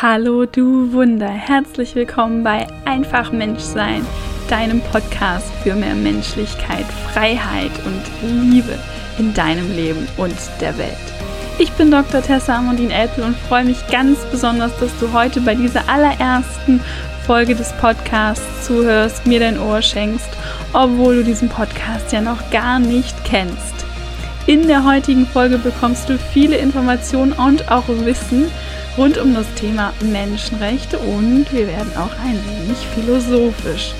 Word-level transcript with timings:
Hallo 0.00 0.46
du 0.46 0.92
Wunder, 0.92 1.28
herzlich 1.28 1.96
willkommen 1.96 2.44
bei 2.44 2.68
Einfach 2.84 3.32
Menschsein, 3.32 4.06
deinem 4.48 4.80
Podcast 4.80 5.50
für 5.64 5.74
mehr 5.74 5.96
Menschlichkeit, 5.96 6.84
Freiheit 7.12 7.72
und 7.84 8.52
Liebe 8.52 8.78
in 9.18 9.34
deinem 9.34 9.68
Leben 9.74 10.06
und 10.16 10.36
der 10.60 10.78
Welt. 10.78 10.92
Ich 11.58 11.72
bin 11.72 11.90
Dr. 11.90 12.22
Tessa 12.22 12.58
Amandine 12.58 12.94
Elpel 12.94 13.24
und 13.24 13.36
freue 13.48 13.64
mich 13.64 13.84
ganz 13.88 14.24
besonders, 14.30 14.70
dass 14.78 14.96
du 15.00 15.12
heute 15.12 15.40
bei 15.40 15.56
dieser 15.56 15.88
allerersten 15.88 16.80
Folge 17.26 17.56
des 17.56 17.72
Podcasts 17.80 18.68
zuhörst, 18.68 19.26
mir 19.26 19.40
dein 19.40 19.58
Ohr 19.58 19.82
schenkst, 19.82 20.30
obwohl 20.74 21.16
du 21.16 21.24
diesen 21.24 21.48
Podcast 21.48 22.12
ja 22.12 22.20
noch 22.20 22.52
gar 22.52 22.78
nicht 22.78 23.16
kennst. 23.24 23.84
In 24.46 24.68
der 24.68 24.84
heutigen 24.84 25.26
Folge 25.26 25.58
bekommst 25.58 26.08
du 26.08 26.16
viele 26.18 26.56
Informationen 26.56 27.32
und 27.32 27.68
auch 27.68 27.88
Wissen, 27.88 28.48
rund 28.98 29.16
um 29.16 29.32
das 29.32 29.46
Thema 29.54 29.92
Menschenrechte 30.02 30.98
und 30.98 31.46
wir 31.52 31.68
werden 31.68 31.92
auch 31.96 32.10
ein 32.24 32.34
wenig 32.34 32.78
philosophisch. 32.94 33.94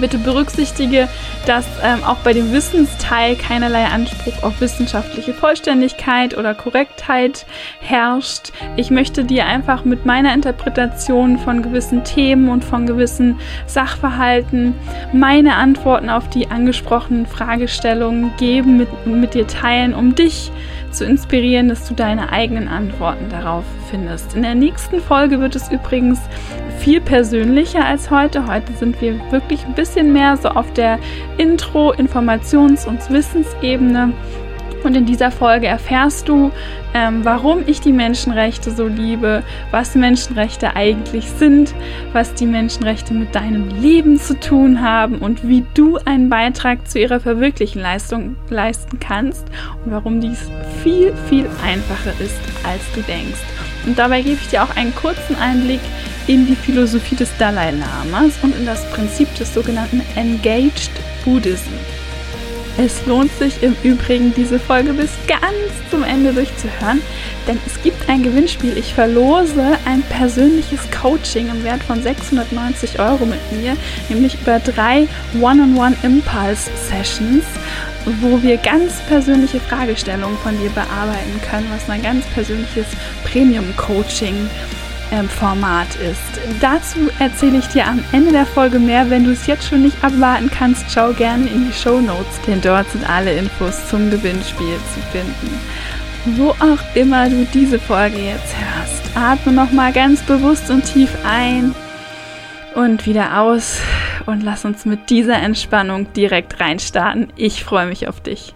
Bitte 0.00 0.18
berücksichtige, 0.18 1.08
dass 1.46 1.66
ähm, 1.82 2.02
auch 2.02 2.16
bei 2.18 2.32
dem 2.32 2.52
Wissensteil 2.52 3.36
keinerlei 3.36 3.84
Anspruch 3.84 4.42
auf 4.42 4.60
wissenschaftliche 4.60 5.32
Vollständigkeit 5.32 6.36
oder 6.36 6.52
Korrektheit 6.54 7.46
herrscht. 7.80 8.52
Ich 8.76 8.90
möchte 8.90 9.24
dir 9.24 9.46
einfach 9.46 9.84
mit 9.84 10.04
meiner 10.04 10.34
Interpretation 10.34 11.38
von 11.38 11.62
gewissen 11.62 12.02
Themen 12.02 12.48
und 12.48 12.64
von 12.64 12.86
gewissen 12.86 13.38
Sachverhalten 13.66 14.74
meine 15.12 15.54
Antworten 15.54 16.10
auf 16.10 16.28
die 16.28 16.50
angesprochenen 16.50 17.26
Fragestellungen 17.26 18.32
geben, 18.36 18.76
mit, 18.76 19.06
mit 19.06 19.34
dir 19.34 19.46
teilen, 19.46 19.94
um 19.94 20.16
dich 20.16 20.46
zu 20.46 20.73
inspirieren, 21.02 21.68
dass 21.68 21.88
du 21.88 21.94
deine 21.94 22.30
eigenen 22.30 22.68
Antworten 22.68 23.28
darauf 23.28 23.64
findest. 23.90 24.36
In 24.36 24.42
der 24.42 24.54
nächsten 24.54 25.00
Folge 25.00 25.40
wird 25.40 25.56
es 25.56 25.72
übrigens 25.72 26.20
viel 26.78 27.00
persönlicher 27.00 27.84
als 27.84 28.10
heute. 28.10 28.46
Heute 28.46 28.72
sind 28.74 29.00
wir 29.00 29.18
wirklich 29.32 29.64
ein 29.64 29.74
bisschen 29.74 30.12
mehr 30.12 30.36
so 30.36 30.50
auf 30.50 30.72
der 30.74 31.00
Intro-, 31.38 31.94
Informations- 31.94 32.86
und 32.86 33.10
Wissensebene. 33.10 34.12
Und 34.84 34.94
in 34.96 35.06
dieser 35.06 35.30
Folge 35.30 35.66
erfährst 35.66 36.28
du, 36.28 36.52
ähm, 36.92 37.24
warum 37.24 37.62
ich 37.66 37.80
die 37.80 37.92
Menschenrechte 37.92 38.70
so 38.70 38.86
liebe, 38.86 39.42
was 39.70 39.94
Menschenrechte 39.94 40.76
eigentlich 40.76 41.30
sind, 41.30 41.74
was 42.12 42.34
die 42.34 42.44
Menschenrechte 42.44 43.14
mit 43.14 43.34
deinem 43.34 43.68
Leben 43.80 44.20
zu 44.20 44.38
tun 44.38 44.82
haben 44.82 45.18
und 45.18 45.48
wie 45.48 45.64
du 45.72 45.98
einen 46.04 46.28
Beitrag 46.28 46.88
zu 46.88 47.00
ihrer 47.00 47.18
verwirklichen 47.18 47.80
Leistung 47.80 48.36
leisten 48.50 49.00
kannst 49.00 49.46
und 49.84 49.92
warum 49.92 50.20
dies 50.20 50.50
viel, 50.82 51.14
viel 51.30 51.46
einfacher 51.64 52.12
ist, 52.20 52.38
als 52.62 52.82
du 52.94 53.00
denkst. 53.00 53.40
Und 53.86 53.98
dabei 53.98 54.20
gebe 54.20 54.38
ich 54.40 54.48
dir 54.48 54.62
auch 54.62 54.76
einen 54.76 54.94
kurzen 54.94 55.36
Einblick 55.36 55.80
in 56.26 56.46
die 56.46 56.56
Philosophie 56.56 57.16
des 57.16 57.34
Dalai 57.38 57.70
Lamas 57.70 58.38
und 58.42 58.54
in 58.56 58.66
das 58.66 58.88
Prinzip 58.92 59.34
des 59.36 59.52
sogenannten 59.54 60.02
Engaged 60.14 60.90
Buddhism. 61.24 61.72
Es 62.76 63.06
lohnt 63.06 63.30
sich 63.38 63.62
im 63.62 63.76
Übrigen, 63.84 64.34
diese 64.34 64.58
Folge 64.58 64.94
bis 64.94 65.10
ganz 65.28 65.44
zum 65.92 66.02
Ende 66.02 66.32
durchzuhören, 66.32 67.00
denn 67.46 67.56
es 67.66 67.80
gibt 67.82 68.08
ein 68.08 68.24
Gewinnspiel. 68.24 68.76
Ich 68.76 68.92
verlose 68.92 69.78
ein 69.84 70.02
persönliches 70.02 70.80
Coaching 70.90 71.50
im 71.50 71.62
Wert 71.62 71.84
von 71.84 72.02
690 72.02 72.98
Euro 72.98 73.26
mit 73.26 73.38
mir, 73.52 73.76
nämlich 74.08 74.36
über 74.42 74.58
drei 74.58 75.06
One-on-One-Impulse-Sessions, 75.40 77.44
wo 78.20 78.42
wir 78.42 78.56
ganz 78.56 78.94
persönliche 79.06 79.60
Fragestellungen 79.60 80.36
von 80.38 80.58
dir 80.58 80.70
bearbeiten 80.70 81.40
können, 81.48 81.70
was 81.72 81.86
mein 81.86 82.02
ganz 82.02 82.26
persönliches 82.34 82.86
Premium-Coaching 83.24 84.34
ist 84.34 84.83
Format 85.22 85.94
ist. 85.96 86.20
Dazu 86.60 87.08
erzähle 87.20 87.58
ich 87.58 87.68
dir 87.68 87.86
am 87.86 88.02
Ende 88.10 88.32
der 88.32 88.46
Folge 88.46 88.80
mehr. 88.80 89.08
Wenn 89.10 89.24
du 89.24 89.30
es 89.30 89.46
jetzt 89.46 89.68
schon 89.68 89.82
nicht 89.82 90.02
abwarten 90.02 90.50
kannst, 90.50 90.90
schau 90.90 91.12
gerne 91.12 91.46
in 91.46 91.66
die 91.66 91.72
Show 91.72 92.00
Notes, 92.00 92.40
denn 92.46 92.60
dort 92.60 92.90
sind 92.90 93.08
alle 93.08 93.32
Infos 93.32 93.88
zum 93.88 94.10
Gewinnspiel 94.10 94.76
zu 94.92 95.00
finden. 95.12 95.60
Wo 96.36 96.50
auch 96.50 96.96
immer 96.96 97.28
du 97.28 97.46
diese 97.54 97.78
Folge 97.78 98.18
jetzt 98.18 98.54
hörst, 98.56 99.16
atme 99.16 99.52
nochmal 99.52 99.92
ganz 99.92 100.22
bewusst 100.22 100.70
und 100.70 100.84
tief 100.84 101.10
ein 101.24 101.74
und 102.74 103.06
wieder 103.06 103.40
aus 103.40 103.78
und 104.26 104.42
lass 104.42 104.64
uns 104.64 104.84
mit 104.84 105.10
dieser 105.10 105.36
Entspannung 105.36 106.12
direkt 106.14 106.60
reinstarten. 106.60 107.32
Ich 107.36 107.62
freue 107.62 107.86
mich 107.86 108.08
auf 108.08 108.20
dich. 108.20 108.54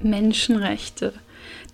Menschenrechte. 0.00 1.14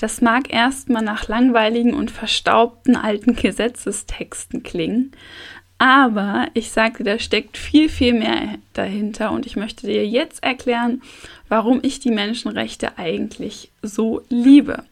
Das 0.01 0.23
mag 0.23 0.51
erstmal 0.51 1.03
nach 1.03 1.29
langweiligen 1.29 1.93
und 1.93 2.11
verstaubten 2.11 2.97
alten 2.97 3.37
Gesetzestexten 3.37 4.63
klingen, 4.63 5.13
aber 5.77 6.49
ich 6.55 6.71
dir, 6.71 7.05
da 7.05 7.19
steckt 7.19 7.59
viel, 7.59 7.91
viel 7.91 8.15
mehr 8.15 8.55
dahinter 8.73 9.31
und 9.31 9.45
ich 9.45 9.57
möchte 9.57 9.87
dir 9.87 10.07
jetzt 10.07 10.43
erklären, 10.43 11.03
warum 11.49 11.81
ich 11.83 12.01
die 12.01 12.11
Menschenrechte 12.11 12.97
eigentlich 12.97 13.73
so 13.83 14.23
liebe. 14.31 14.85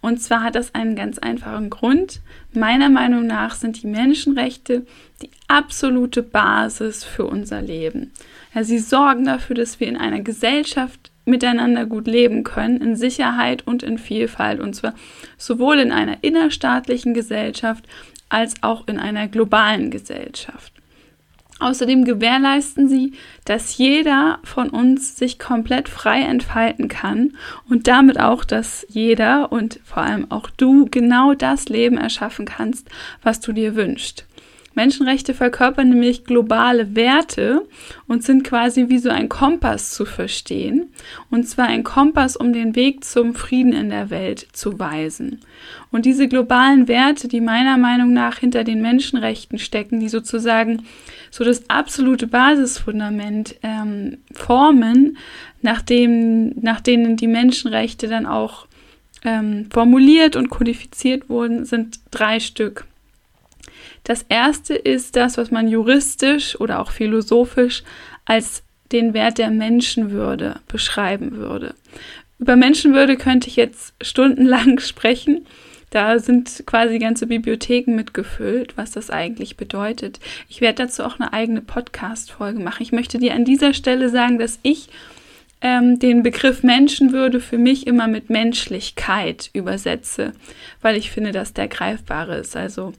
Und 0.00 0.20
zwar 0.20 0.42
hat 0.42 0.56
das 0.56 0.74
einen 0.74 0.96
ganz 0.96 1.18
einfachen 1.18 1.70
Grund. 1.70 2.20
Meiner 2.52 2.88
Meinung 2.88 3.24
nach 3.26 3.54
sind 3.54 3.82
die 3.84 3.88
Menschenrechte 3.88 4.84
die 5.22 5.30
absolute 5.46 6.24
Basis 6.24 7.04
für 7.04 7.24
unser 7.24 7.62
Leben. 7.62 8.12
Ja, 8.52 8.64
sie 8.64 8.80
sorgen 8.80 9.26
dafür, 9.26 9.54
dass 9.54 9.78
wir 9.78 9.86
in 9.86 9.96
einer 9.96 10.22
Gesellschaft 10.22 11.12
miteinander 11.26 11.84
gut 11.84 12.06
leben 12.06 12.44
können, 12.44 12.80
in 12.80 12.96
Sicherheit 12.96 13.66
und 13.66 13.82
in 13.82 13.98
Vielfalt, 13.98 14.60
und 14.60 14.74
zwar 14.74 14.94
sowohl 15.36 15.78
in 15.78 15.92
einer 15.92 16.22
innerstaatlichen 16.22 17.12
Gesellschaft 17.12 17.84
als 18.28 18.54
auch 18.62 18.88
in 18.88 18.98
einer 18.98 19.28
globalen 19.28 19.90
Gesellschaft. 19.90 20.72
Außerdem 21.58 22.04
gewährleisten 22.04 22.86
sie, 22.86 23.14
dass 23.46 23.78
jeder 23.78 24.40
von 24.44 24.68
uns 24.68 25.16
sich 25.16 25.38
komplett 25.38 25.88
frei 25.88 26.20
entfalten 26.20 26.88
kann 26.88 27.32
und 27.68 27.86
damit 27.86 28.20
auch, 28.20 28.44
dass 28.44 28.86
jeder 28.90 29.52
und 29.52 29.80
vor 29.82 30.02
allem 30.02 30.30
auch 30.30 30.50
du 30.50 30.86
genau 30.90 31.32
das 31.32 31.70
Leben 31.70 31.96
erschaffen 31.96 32.44
kannst, 32.44 32.90
was 33.22 33.40
du 33.40 33.52
dir 33.52 33.74
wünschst. 33.74 34.25
Menschenrechte 34.76 35.32
verkörpern 35.32 35.88
nämlich 35.88 36.24
globale 36.24 36.94
Werte 36.94 37.62
und 38.06 38.22
sind 38.22 38.44
quasi 38.44 38.88
wie 38.88 38.98
so 38.98 39.08
ein 39.08 39.30
Kompass 39.30 39.92
zu 39.92 40.04
verstehen. 40.04 40.92
Und 41.30 41.48
zwar 41.48 41.66
ein 41.66 41.82
Kompass, 41.82 42.36
um 42.36 42.52
den 42.52 42.76
Weg 42.76 43.02
zum 43.02 43.34
Frieden 43.34 43.72
in 43.72 43.88
der 43.88 44.10
Welt 44.10 44.46
zu 44.52 44.78
weisen. 44.78 45.40
Und 45.90 46.04
diese 46.04 46.28
globalen 46.28 46.88
Werte, 46.88 47.26
die 47.26 47.40
meiner 47.40 47.78
Meinung 47.78 48.12
nach 48.12 48.38
hinter 48.38 48.64
den 48.64 48.82
Menschenrechten 48.82 49.58
stecken, 49.58 49.98
die 49.98 50.10
sozusagen 50.10 50.82
so 51.30 51.42
das 51.42 51.70
absolute 51.70 52.26
Basisfundament 52.26 53.56
ähm, 53.62 54.18
formen, 54.32 55.16
nachdem, 55.62 56.50
nach 56.60 56.82
denen 56.82 57.16
die 57.16 57.28
Menschenrechte 57.28 58.08
dann 58.08 58.26
auch 58.26 58.66
ähm, 59.24 59.68
formuliert 59.70 60.36
und 60.36 60.50
kodifiziert 60.50 61.30
wurden, 61.30 61.64
sind 61.64 61.98
drei 62.10 62.40
Stück. 62.40 62.84
Das 64.06 64.24
erste 64.28 64.74
ist 64.74 65.16
das, 65.16 65.36
was 65.36 65.50
man 65.50 65.66
juristisch 65.66 66.58
oder 66.60 66.78
auch 66.78 66.92
philosophisch 66.92 67.82
als 68.24 68.62
den 68.92 69.14
Wert 69.14 69.38
der 69.38 69.50
Menschenwürde 69.50 70.60
beschreiben 70.68 71.32
würde. 71.32 71.74
Über 72.38 72.54
Menschenwürde 72.54 73.16
könnte 73.16 73.48
ich 73.48 73.56
jetzt 73.56 73.94
stundenlang 74.00 74.78
sprechen. 74.80 75.44
Da 75.90 76.20
sind 76.20 76.62
quasi 76.66 77.00
ganze 77.00 77.26
Bibliotheken 77.26 77.96
mitgefüllt, 77.96 78.76
was 78.76 78.92
das 78.92 79.10
eigentlich 79.10 79.56
bedeutet. 79.56 80.20
Ich 80.48 80.60
werde 80.60 80.84
dazu 80.84 81.02
auch 81.02 81.18
eine 81.18 81.32
eigene 81.32 81.60
Podcast-Folge 81.60 82.60
machen. 82.60 82.84
Ich 82.84 82.92
möchte 82.92 83.18
dir 83.18 83.34
an 83.34 83.44
dieser 83.44 83.74
Stelle 83.74 84.08
sagen, 84.08 84.38
dass 84.38 84.60
ich 84.62 84.88
ähm, 85.62 85.98
den 85.98 86.22
Begriff 86.22 86.62
Menschenwürde 86.62 87.40
für 87.40 87.58
mich 87.58 87.88
immer 87.88 88.06
mit 88.06 88.30
Menschlichkeit 88.30 89.50
übersetze, 89.52 90.32
weil 90.80 90.94
ich 90.94 91.10
finde, 91.10 91.32
dass 91.32 91.54
der 91.54 91.66
greifbare 91.66 92.36
ist. 92.36 92.54
Also 92.54 92.92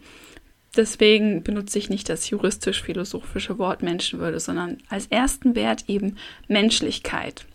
Deswegen 0.75 1.43
benutze 1.43 1.79
ich 1.79 1.89
nicht 1.89 2.09
das 2.09 2.29
juristisch-philosophische 2.29 3.57
Wort 3.57 3.81
Menschenwürde, 3.81 4.39
sondern 4.39 4.77
als 4.89 5.07
ersten 5.07 5.55
Wert 5.55 5.85
eben 5.87 6.17
Menschlichkeit. 6.47 7.45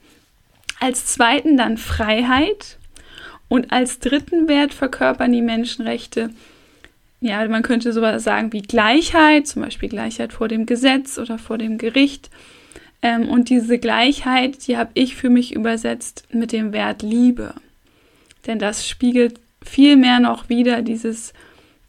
Als 0.80 1.06
zweiten 1.06 1.56
dann 1.56 1.78
Freiheit 1.78 2.78
und 3.48 3.72
als 3.72 4.00
dritten 4.00 4.48
Wert 4.48 4.74
verkörpern 4.74 5.32
die 5.32 5.42
Menschenrechte, 5.42 6.30
ja, 7.20 7.46
man 7.46 7.62
könnte 7.62 7.92
sowas 7.92 8.24
sagen 8.24 8.52
wie 8.52 8.62
Gleichheit, 8.62 9.46
zum 9.46 9.62
Beispiel 9.62 9.88
Gleichheit 9.88 10.32
vor 10.32 10.48
dem 10.48 10.66
Gesetz 10.66 11.18
oder 11.18 11.38
vor 11.38 11.56
dem 11.56 11.78
Gericht. 11.78 12.30
Ähm, 13.00 13.28
und 13.28 13.48
diese 13.48 13.78
Gleichheit, 13.78 14.66
die 14.66 14.76
habe 14.76 14.90
ich 14.94 15.14
für 15.14 15.30
mich 15.30 15.54
übersetzt 15.54 16.24
mit 16.32 16.50
dem 16.50 16.72
Wert 16.72 17.02
Liebe. 17.02 17.54
Denn 18.46 18.58
das 18.58 18.88
spiegelt 18.88 19.38
viel 19.64 19.96
mehr 19.96 20.18
noch 20.18 20.48
wieder 20.48 20.82
dieses 20.82 21.32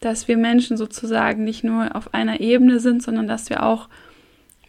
dass 0.05 0.27
wir 0.27 0.38
Menschen 0.38 0.77
sozusagen 0.77 1.44
nicht 1.44 1.63
nur 1.63 1.95
auf 1.95 2.13
einer 2.13 2.39
Ebene 2.39 2.79
sind, 2.79 3.01
sondern 3.03 3.27
dass 3.27 3.50
wir 3.50 3.63
auch 3.63 3.89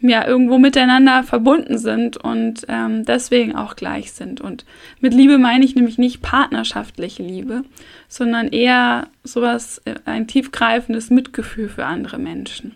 ja 0.01 0.27
irgendwo 0.27 0.57
miteinander 0.57 1.23
verbunden 1.23 1.77
sind 1.77 2.17
und 2.17 2.65
ähm, 2.67 3.05
deswegen 3.05 3.55
auch 3.55 3.75
gleich 3.75 4.11
sind. 4.11 4.41
Und 4.41 4.65
mit 4.99 5.13
Liebe 5.13 5.37
meine 5.37 5.65
ich 5.65 5.75
nämlich 5.75 5.97
nicht 5.97 6.21
partnerschaftliche 6.21 7.23
Liebe, 7.23 7.63
sondern 8.07 8.49
eher 8.49 9.07
sowas, 9.23 9.81
äh, 9.85 9.95
ein 10.05 10.27
tiefgreifendes 10.27 11.09
Mitgefühl 11.09 11.69
für 11.69 11.85
andere 11.85 12.17
Menschen. 12.17 12.75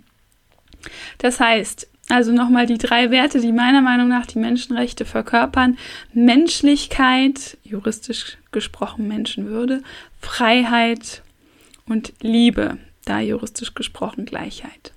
Das 1.18 1.40
heißt, 1.40 1.88
also 2.10 2.32
nochmal 2.32 2.66
die 2.66 2.80
drei 2.80 3.12
Werte, 3.12 3.40
die 3.40 3.52
meiner 3.52 3.82
Meinung 3.82 4.08
nach 4.08 4.26
die 4.26 4.40
Menschenrechte 4.40 5.06
verkörpern. 5.06 5.78
Menschlichkeit, 6.14 7.58
juristisch 7.64 8.38
gesprochen 8.52 9.08
Menschenwürde, 9.08 9.84
Freiheit 10.20 11.22
und 11.90 12.14
Liebe, 12.22 12.78
da 13.06 13.20
juristisch 13.20 13.74
gesprochen 13.74 14.26
Gleichheit. 14.26 14.94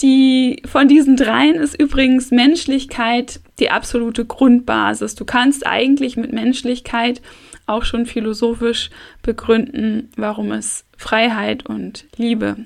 Die, 0.00 0.62
von 0.64 0.86
diesen 0.86 1.16
dreien 1.16 1.56
ist 1.56 1.80
übrigens 1.80 2.30
Menschlichkeit 2.30 3.40
die 3.58 3.70
absolute 3.70 4.24
Grundbasis. 4.24 5.16
Du 5.16 5.24
kannst 5.24 5.66
eigentlich 5.66 6.16
mit 6.16 6.32
Menschlichkeit 6.32 7.20
auch 7.66 7.84
schon 7.84 8.06
philosophisch 8.06 8.90
begründen, 9.22 10.10
warum 10.16 10.52
es 10.52 10.84
Freiheit 10.96 11.66
und 11.66 12.06
Liebe 12.16 12.56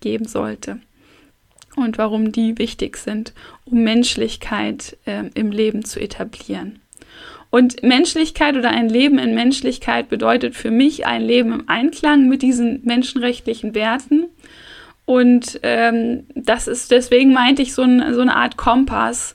geben 0.00 0.26
sollte 0.26 0.80
und 1.76 1.96
warum 1.96 2.32
die 2.32 2.58
wichtig 2.58 2.98
sind, 2.98 3.32
um 3.64 3.82
Menschlichkeit 3.82 4.98
äh, 5.06 5.24
im 5.34 5.50
Leben 5.50 5.84
zu 5.84 6.00
etablieren. 6.00 6.80
Und 7.50 7.82
Menschlichkeit 7.82 8.56
oder 8.56 8.70
ein 8.70 8.88
Leben 8.88 9.18
in 9.18 9.34
Menschlichkeit 9.34 10.08
bedeutet 10.08 10.54
für 10.54 10.70
mich 10.70 11.06
ein 11.06 11.22
Leben 11.22 11.52
im 11.52 11.68
Einklang 11.68 12.28
mit 12.28 12.42
diesen 12.42 12.82
menschenrechtlichen 12.84 13.74
Werten 13.74 14.26
und 15.08 15.60
ähm, 15.62 16.26
das 16.34 16.68
ist, 16.68 16.90
deswegen 16.90 17.32
meinte 17.32 17.62
ich 17.62 17.72
so, 17.72 17.80
ein, 17.80 18.12
so 18.12 18.20
eine 18.20 18.36
Art 18.36 18.58
Kompass, 18.58 19.34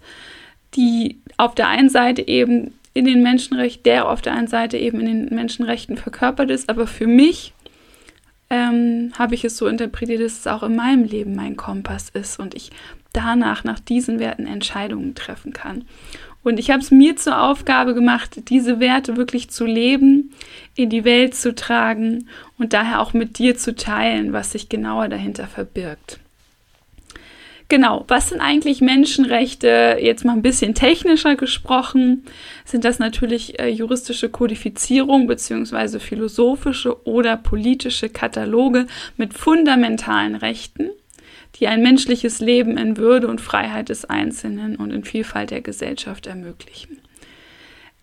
die 0.76 1.20
auf 1.38 1.56
der 1.56 1.68
einen 1.68 1.90
Seite 1.90 2.28
eben 2.28 2.76
in 2.94 3.06
den 3.06 3.24
Menschenrechten, 3.24 3.82
der 3.82 4.08
auf 4.08 4.22
der 4.22 4.34
einen 4.34 4.46
Seite 4.46 4.78
eben 4.78 5.00
in 5.00 5.08
den 5.08 5.36
Menschenrechten 5.36 5.98
verkörpert 5.98 6.52
ist, 6.52 6.70
aber 6.70 6.86
für 6.86 7.08
mich 7.08 7.56
ähm, 8.52 9.14
habe 9.18 9.34
ich 9.34 9.46
es 9.46 9.58
so 9.58 9.66
interpretiert, 9.66 10.22
dass 10.22 10.38
es 10.38 10.46
auch 10.46 10.62
in 10.62 10.76
meinem 10.76 11.06
Leben 11.06 11.36
mein 11.36 11.58
Kompass 11.58 12.12
ist 12.12 12.40
und 12.40 12.54
ich 12.54 12.70
danach 13.12 13.64
nach 13.64 13.80
diesen 13.80 14.20
Werten 14.20 14.46
Entscheidungen 14.46 15.16
treffen 15.16 15.54
kann. 15.54 15.86
Und 16.44 16.60
ich 16.60 16.70
habe 16.70 16.82
es 16.82 16.92
mir 16.92 17.16
zur 17.16 17.42
Aufgabe 17.42 17.94
gemacht, 17.94 18.50
diese 18.50 18.80
Werte 18.80 19.16
wirklich 19.16 19.50
zu 19.50 19.66
leben, 19.66 20.34
in 20.76 20.90
die 20.90 21.06
Welt 21.06 21.36
zu 21.36 21.56
tragen 21.56 22.28
und 22.58 22.74
daher 22.74 23.02
auch 23.02 23.14
mit 23.14 23.40
dir 23.40 23.58
zu 23.58 23.76
teilen, 23.76 24.34
was 24.34 24.52
sich 24.52 24.70
genauer 24.70 25.08
dahinter 25.08 25.48
verbirgt. 25.48 26.20
Genau, 27.70 28.04
was 28.08 28.30
sind 28.30 28.42
eigentlich 28.42 28.82
Menschenrechte? 28.82 29.98
Jetzt 30.00 30.26
mal 30.26 30.34
ein 30.34 30.42
bisschen 30.42 30.76
technischer 30.76 31.36
gesprochen, 31.36 32.24
sind 32.66 32.84
das 32.84 33.00
natürlich 33.00 33.60
äh, 33.60 33.70
juristische 33.70 34.30
Kodifizierung 34.30 35.28
bzw. 35.28 36.00
philosophische 36.00 37.04
oder 37.08 37.38
politische 37.38 38.10
Kataloge 38.10 38.86
mit 39.18 39.34
fundamentalen 39.34 40.36
Rechten 40.36 40.90
die 41.56 41.68
ein 41.68 41.82
menschliches 41.82 42.40
Leben 42.40 42.78
in 42.78 42.98
Würde 42.98 43.28
und 43.28 43.42
Freiheit 43.42 43.90
des 43.90 44.06
Einzelnen 44.06 44.76
und 44.76 44.92
in 44.92 45.04
Vielfalt 45.04 45.52
der 45.52 45.62
Gesellschaft 45.62 46.28
ermöglichen. 46.28 47.00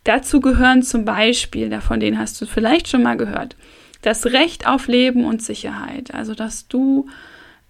Dazu 0.05 0.41
gehören 0.41 0.83
zum 0.83 1.05
Beispiel, 1.05 1.69
davon 1.69 2.01
den 2.01 2.19
hast 2.19 2.41
du 2.41 2.47
vielleicht 2.47 2.89
schon 2.89 3.03
mal 3.03 3.17
gehört, 3.17 3.57
das 4.03 4.27
Recht 4.27 4.67
auf 4.67 4.87
Leben 4.87 5.25
und 5.25 5.43
Sicherheit. 5.43 6.15
Also, 6.15 6.35
dass 6.35 6.69
du 6.69 7.09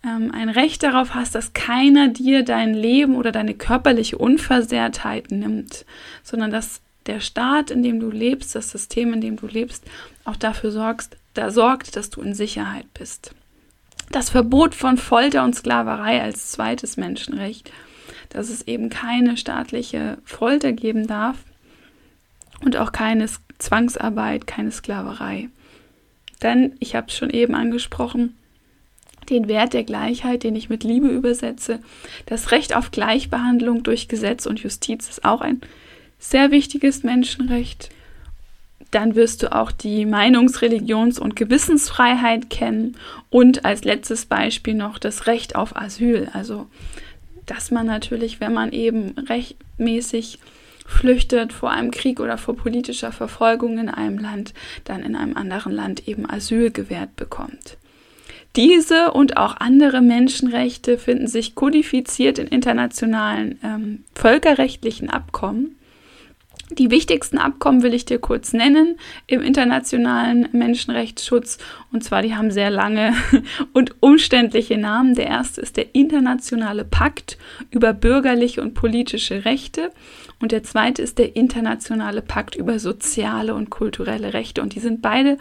ähm, 0.04 0.30
ein 0.32 0.48
Recht 0.48 0.82
darauf 0.82 1.14
hast, 1.14 1.34
dass 1.34 1.52
keiner 1.54 2.08
dir 2.08 2.44
dein 2.44 2.74
Leben 2.74 3.16
oder 3.16 3.32
deine 3.32 3.54
körperliche 3.54 4.16
Unversehrtheit 4.16 5.30
nimmt, 5.30 5.84
sondern 6.22 6.50
dass 6.50 6.80
der 7.06 7.20
Staat, 7.20 7.70
in 7.70 7.82
dem 7.82 7.98
du 7.98 8.10
lebst, 8.10 8.54
das 8.54 8.70
System, 8.70 9.12
in 9.12 9.20
dem 9.20 9.36
du 9.36 9.46
lebst, 9.46 9.84
auch 10.24 10.36
dafür 10.36 10.70
sorgst, 10.70 11.16
da 11.34 11.50
sorgt, 11.50 11.96
dass 11.96 12.10
du 12.10 12.20
in 12.20 12.34
Sicherheit 12.34 12.86
bist. 12.94 13.34
Das 14.10 14.30
Verbot 14.30 14.74
von 14.74 14.96
Folter 14.96 15.44
und 15.44 15.54
Sklaverei 15.54 16.20
als 16.20 16.48
zweites 16.48 16.96
Menschenrecht, 16.96 17.70
dass 18.28 18.48
es 18.48 18.66
eben 18.66 18.90
keine 18.90 19.36
staatliche 19.36 20.18
Folter 20.24 20.72
geben 20.72 21.06
darf 21.06 21.36
und 22.64 22.76
auch 22.76 22.90
keine 22.90 23.28
Zwangsarbeit, 23.58 24.48
keine 24.48 24.72
Sklaverei. 24.72 25.48
Dann, 26.40 26.72
ich 26.80 26.96
habe 26.96 27.06
es 27.08 27.16
schon 27.16 27.30
eben 27.30 27.54
angesprochen, 27.54 28.36
den 29.28 29.46
Wert 29.46 29.74
der 29.74 29.84
Gleichheit, 29.84 30.42
den 30.42 30.56
ich 30.56 30.68
mit 30.68 30.82
Liebe 30.82 31.08
übersetze. 31.08 31.78
Das 32.26 32.50
Recht 32.50 32.74
auf 32.74 32.90
Gleichbehandlung 32.90 33.84
durch 33.84 34.08
Gesetz 34.08 34.44
und 34.44 34.58
Justiz 34.58 35.08
ist 35.08 35.24
auch 35.24 35.40
ein 35.40 35.60
sehr 36.18 36.50
wichtiges 36.50 37.04
Menschenrecht. 37.04 37.90
Dann 38.90 39.14
wirst 39.14 39.42
du 39.42 39.52
auch 39.52 39.72
die 39.72 40.04
Meinungs-, 40.06 40.62
Religions- 40.62 41.18
und 41.18 41.36
Gewissensfreiheit 41.36 42.50
kennen 42.50 42.96
und 43.28 43.64
als 43.64 43.84
letztes 43.84 44.26
Beispiel 44.26 44.74
noch 44.74 44.98
das 44.98 45.26
Recht 45.26 45.56
auf 45.56 45.76
Asyl. 45.76 46.28
Also, 46.32 46.66
dass 47.46 47.70
man 47.70 47.86
natürlich, 47.86 48.40
wenn 48.40 48.52
man 48.52 48.72
eben 48.72 49.14
rechtmäßig 49.18 50.38
flüchtet 50.86 51.52
vor 51.52 51.70
einem 51.70 51.90
Krieg 51.90 52.20
oder 52.20 52.36
vor 52.36 52.56
politischer 52.56 53.12
Verfolgung 53.12 53.78
in 53.78 53.88
einem 53.88 54.18
Land, 54.18 54.54
dann 54.84 55.02
in 55.02 55.14
einem 55.14 55.36
anderen 55.36 55.72
Land 55.72 56.08
eben 56.08 56.28
Asyl 56.28 56.70
gewährt 56.70 57.14
bekommt. 57.16 57.78
Diese 58.56 59.12
und 59.12 59.36
auch 59.36 59.56
andere 59.58 60.00
Menschenrechte 60.00 60.98
finden 60.98 61.28
sich 61.28 61.54
kodifiziert 61.54 62.38
in 62.40 62.48
internationalen 62.48 63.60
ähm, 63.62 64.04
völkerrechtlichen 64.14 65.08
Abkommen. 65.08 65.76
Die 66.78 66.90
wichtigsten 66.90 67.38
Abkommen 67.38 67.82
will 67.82 67.94
ich 67.94 68.04
dir 68.04 68.20
kurz 68.20 68.52
nennen 68.52 68.96
im 69.26 69.42
internationalen 69.42 70.48
Menschenrechtsschutz. 70.52 71.58
Und 71.92 72.04
zwar, 72.04 72.22
die 72.22 72.36
haben 72.36 72.52
sehr 72.52 72.70
lange 72.70 73.12
und 73.72 73.96
umständliche 74.00 74.78
Namen. 74.78 75.16
Der 75.16 75.26
erste 75.26 75.60
ist 75.60 75.76
der 75.76 75.96
Internationale 75.96 76.84
Pakt 76.84 77.38
über 77.70 77.92
bürgerliche 77.92 78.62
und 78.62 78.74
politische 78.74 79.44
Rechte. 79.44 79.90
Und 80.40 80.52
der 80.52 80.62
zweite 80.62 81.02
ist 81.02 81.18
der 81.18 81.34
Internationale 81.34 82.22
Pakt 82.22 82.54
über 82.54 82.78
soziale 82.78 83.52
und 83.54 83.70
kulturelle 83.70 84.32
Rechte. 84.32 84.62
Und 84.62 84.76
die 84.76 84.80
sind 84.80 85.02
beide 85.02 85.38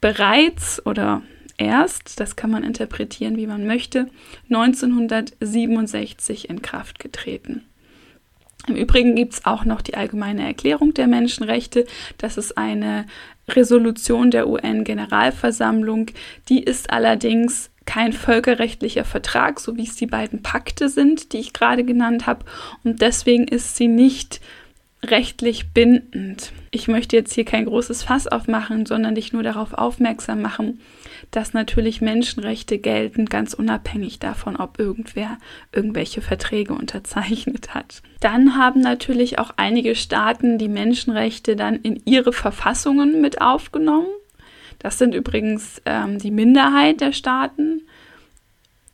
bereits 0.00 0.86
oder 0.86 1.22
erst, 1.58 2.20
das 2.20 2.36
kann 2.36 2.52
man 2.52 2.62
interpretieren, 2.62 3.36
wie 3.36 3.48
man 3.48 3.66
möchte, 3.66 4.06
1967 4.48 6.48
in 6.48 6.62
Kraft 6.62 7.00
getreten. 7.00 7.64
Im 8.68 8.76
Übrigen 8.76 9.16
gibt 9.16 9.34
es 9.34 9.44
auch 9.44 9.64
noch 9.64 9.82
die 9.82 9.94
Allgemeine 9.94 10.46
Erklärung 10.46 10.94
der 10.94 11.08
Menschenrechte. 11.08 11.86
Das 12.18 12.36
ist 12.36 12.56
eine 12.56 13.06
Resolution 13.48 14.30
der 14.30 14.48
UN-Generalversammlung. 14.48 16.06
Die 16.48 16.62
ist 16.62 16.90
allerdings 16.90 17.70
kein 17.84 18.12
völkerrechtlicher 18.12 19.04
Vertrag, 19.04 19.58
so 19.58 19.76
wie 19.76 19.84
es 19.84 19.96
die 19.96 20.06
beiden 20.06 20.42
Pakte 20.42 20.88
sind, 20.88 21.32
die 21.32 21.38
ich 21.38 21.52
gerade 21.52 21.84
genannt 21.84 22.26
habe. 22.26 22.44
Und 22.84 23.02
deswegen 23.02 23.48
ist 23.48 23.76
sie 23.76 23.88
nicht 23.88 24.40
rechtlich 25.04 25.72
bindend. 25.72 26.52
Ich 26.70 26.86
möchte 26.86 27.16
jetzt 27.16 27.34
hier 27.34 27.44
kein 27.44 27.64
großes 27.64 28.04
Fass 28.04 28.28
aufmachen, 28.28 28.86
sondern 28.86 29.16
dich 29.16 29.32
nur 29.32 29.42
darauf 29.42 29.74
aufmerksam 29.74 30.40
machen, 30.40 30.80
dass 31.32 31.54
natürlich 31.54 32.00
Menschenrechte 32.00 32.78
gelten, 32.78 33.26
ganz 33.26 33.52
unabhängig 33.52 34.20
davon, 34.20 34.56
ob 34.56 34.78
irgendwer 34.78 35.38
irgendwelche 35.72 36.22
Verträge 36.22 36.74
unterzeichnet 36.74 37.74
hat. 37.74 38.02
Dann 38.20 38.56
haben 38.56 38.80
natürlich 38.80 39.38
auch 39.38 39.50
einige 39.56 39.96
Staaten 39.96 40.58
die 40.58 40.68
Menschenrechte 40.68 41.56
dann 41.56 41.76
in 41.76 42.00
ihre 42.04 42.32
Verfassungen 42.32 43.20
mit 43.20 43.40
aufgenommen. 43.40 44.06
Das 44.78 44.98
sind 44.98 45.14
übrigens 45.14 45.82
ähm, 45.84 46.18
die 46.18 46.30
Minderheit 46.30 47.00
der 47.00 47.12
Staaten. 47.12 47.82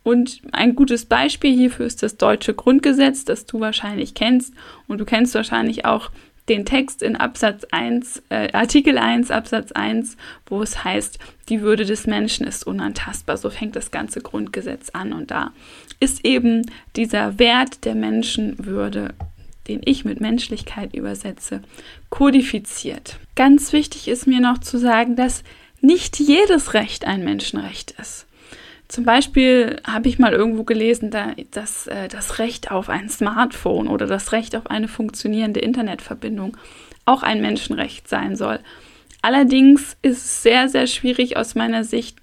Und 0.08 0.40
ein 0.52 0.74
gutes 0.74 1.04
Beispiel 1.04 1.54
hierfür 1.54 1.84
ist 1.84 2.02
das 2.02 2.16
deutsche 2.16 2.54
Grundgesetz, 2.54 3.26
das 3.26 3.44
du 3.44 3.60
wahrscheinlich 3.60 4.14
kennst. 4.14 4.54
Und 4.86 5.02
du 5.02 5.04
kennst 5.04 5.34
wahrscheinlich 5.34 5.84
auch 5.84 6.10
den 6.48 6.64
Text 6.64 7.02
in 7.02 7.14
Absatz 7.14 7.66
1, 7.72 8.22
äh, 8.30 8.50
Artikel 8.54 8.96
1, 8.96 9.30
Absatz 9.30 9.70
1, 9.72 10.16
wo 10.46 10.62
es 10.62 10.82
heißt, 10.82 11.18
die 11.50 11.60
Würde 11.60 11.84
des 11.84 12.06
Menschen 12.06 12.46
ist 12.46 12.66
unantastbar. 12.66 13.36
So 13.36 13.50
fängt 13.50 13.76
das 13.76 13.90
ganze 13.90 14.22
Grundgesetz 14.22 14.88
an. 14.94 15.12
Und 15.12 15.30
da 15.30 15.52
ist 16.00 16.24
eben 16.24 16.62
dieser 16.96 17.38
Wert 17.38 17.84
der 17.84 17.94
Menschenwürde, 17.94 19.12
den 19.68 19.82
ich 19.84 20.06
mit 20.06 20.22
Menschlichkeit 20.22 20.94
übersetze, 20.94 21.60
kodifiziert. 22.08 23.18
Ganz 23.34 23.74
wichtig 23.74 24.08
ist 24.08 24.26
mir 24.26 24.40
noch 24.40 24.56
zu 24.56 24.78
sagen, 24.78 25.16
dass 25.16 25.44
nicht 25.82 26.18
jedes 26.18 26.72
Recht 26.72 27.04
ein 27.06 27.24
Menschenrecht 27.24 27.90
ist. 28.00 28.24
Zum 28.88 29.04
Beispiel 29.04 29.80
habe 29.86 30.08
ich 30.08 30.18
mal 30.18 30.32
irgendwo 30.32 30.64
gelesen, 30.64 31.10
dass 31.50 31.86
äh, 31.86 32.08
das 32.08 32.38
Recht 32.38 32.70
auf 32.70 32.88
ein 32.88 33.10
Smartphone 33.10 33.86
oder 33.86 34.06
das 34.06 34.32
Recht 34.32 34.56
auf 34.56 34.70
eine 34.70 34.88
funktionierende 34.88 35.60
Internetverbindung 35.60 36.56
auch 37.04 37.22
ein 37.22 37.42
Menschenrecht 37.42 38.08
sein 38.08 38.34
soll. 38.34 38.60
Allerdings 39.20 39.96
ist 40.00 40.24
es 40.24 40.42
sehr, 40.42 40.68
sehr 40.68 40.86
schwierig 40.86 41.36
aus 41.36 41.54
meiner 41.54 41.84
Sicht, 41.84 42.18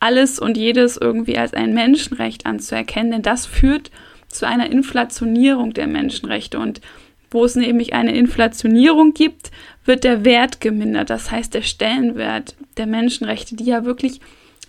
alles 0.00 0.38
und 0.38 0.56
jedes 0.56 0.96
irgendwie 0.96 1.36
als 1.36 1.54
ein 1.54 1.74
Menschenrecht 1.74 2.46
anzuerkennen, 2.46 3.12
denn 3.12 3.22
das 3.22 3.46
führt 3.46 3.90
zu 4.28 4.46
einer 4.46 4.70
Inflationierung 4.70 5.74
der 5.74 5.86
Menschenrechte. 5.86 6.58
Und 6.58 6.80
wo 7.30 7.44
es 7.44 7.54
nämlich 7.54 7.92
eine 7.92 8.16
Inflationierung 8.16 9.12
gibt, 9.12 9.50
wird 9.84 10.04
der 10.04 10.24
Wert 10.24 10.60
gemindert. 10.60 11.10
Das 11.10 11.30
heißt, 11.30 11.54
der 11.54 11.62
Stellenwert 11.62 12.56
der 12.78 12.86
Menschenrechte, 12.86 13.54
die 13.54 13.64
ja 13.64 13.84
wirklich 13.84 14.20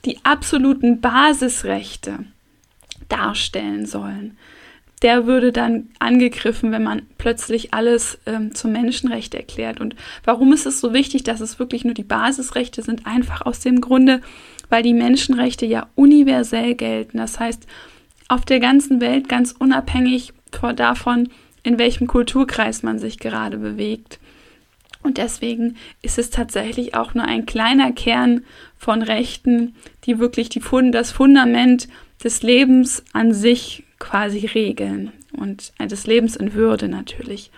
die 0.05 0.19
absoluten 0.23 1.01
Basisrechte 1.01 2.25
darstellen 3.09 3.85
sollen, 3.85 4.37
der 5.01 5.25
würde 5.25 5.51
dann 5.51 5.89
angegriffen, 5.99 6.71
wenn 6.71 6.83
man 6.83 7.03
plötzlich 7.17 7.73
alles 7.73 8.19
ähm, 8.25 8.53
zum 8.53 8.71
Menschenrecht 8.71 9.33
erklärt. 9.33 9.81
Und 9.81 9.95
warum 10.23 10.53
ist 10.53 10.67
es 10.67 10.79
so 10.79 10.93
wichtig, 10.93 11.23
dass 11.23 11.41
es 11.41 11.57
wirklich 11.57 11.83
nur 11.83 11.95
die 11.95 12.03
Basisrechte 12.03 12.83
sind? 12.83 13.07
Einfach 13.07 13.41
aus 13.41 13.61
dem 13.61 13.81
Grunde, 13.81 14.21
weil 14.69 14.83
die 14.83 14.93
Menschenrechte 14.93 15.65
ja 15.65 15.87
universell 15.95 16.75
gelten. 16.75 17.17
Das 17.17 17.39
heißt, 17.39 17.65
auf 18.27 18.45
der 18.45 18.59
ganzen 18.59 19.01
Welt 19.01 19.27
ganz 19.27 19.53
unabhängig 19.57 20.33
davon, 20.75 21.29
in 21.63 21.79
welchem 21.79 22.07
Kulturkreis 22.07 22.83
man 22.83 22.99
sich 22.99 23.19
gerade 23.19 23.57
bewegt. 23.57 24.19
Und 25.03 25.17
deswegen 25.17 25.77
ist 26.01 26.17
es 26.17 26.29
tatsächlich 26.29 26.95
auch 26.95 27.13
nur 27.13 27.25
ein 27.25 27.45
kleiner 27.45 27.91
Kern 27.91 28.43
von 28.77 29.01
Rechten, 29.01 29.75
die 30.05 30.19
wirklich 30.19 30.49
die 30.49 30.61
Fund 30.61 30.93
das 30.93 31.11
Fundament 31.11 31.87
des 32.23 32.43
Lebens 32.43 33.03
an 33.13 33.33
sich 33.33 33.83
quasi 33.99 34.45
regeln 34.45 35.11
und 35.33 35.73
des 35.79 36.05
Lebens 36.07 36.35
in 36.35 36.53
Würde 36.53 36.87
natürlich. 36.87 37.51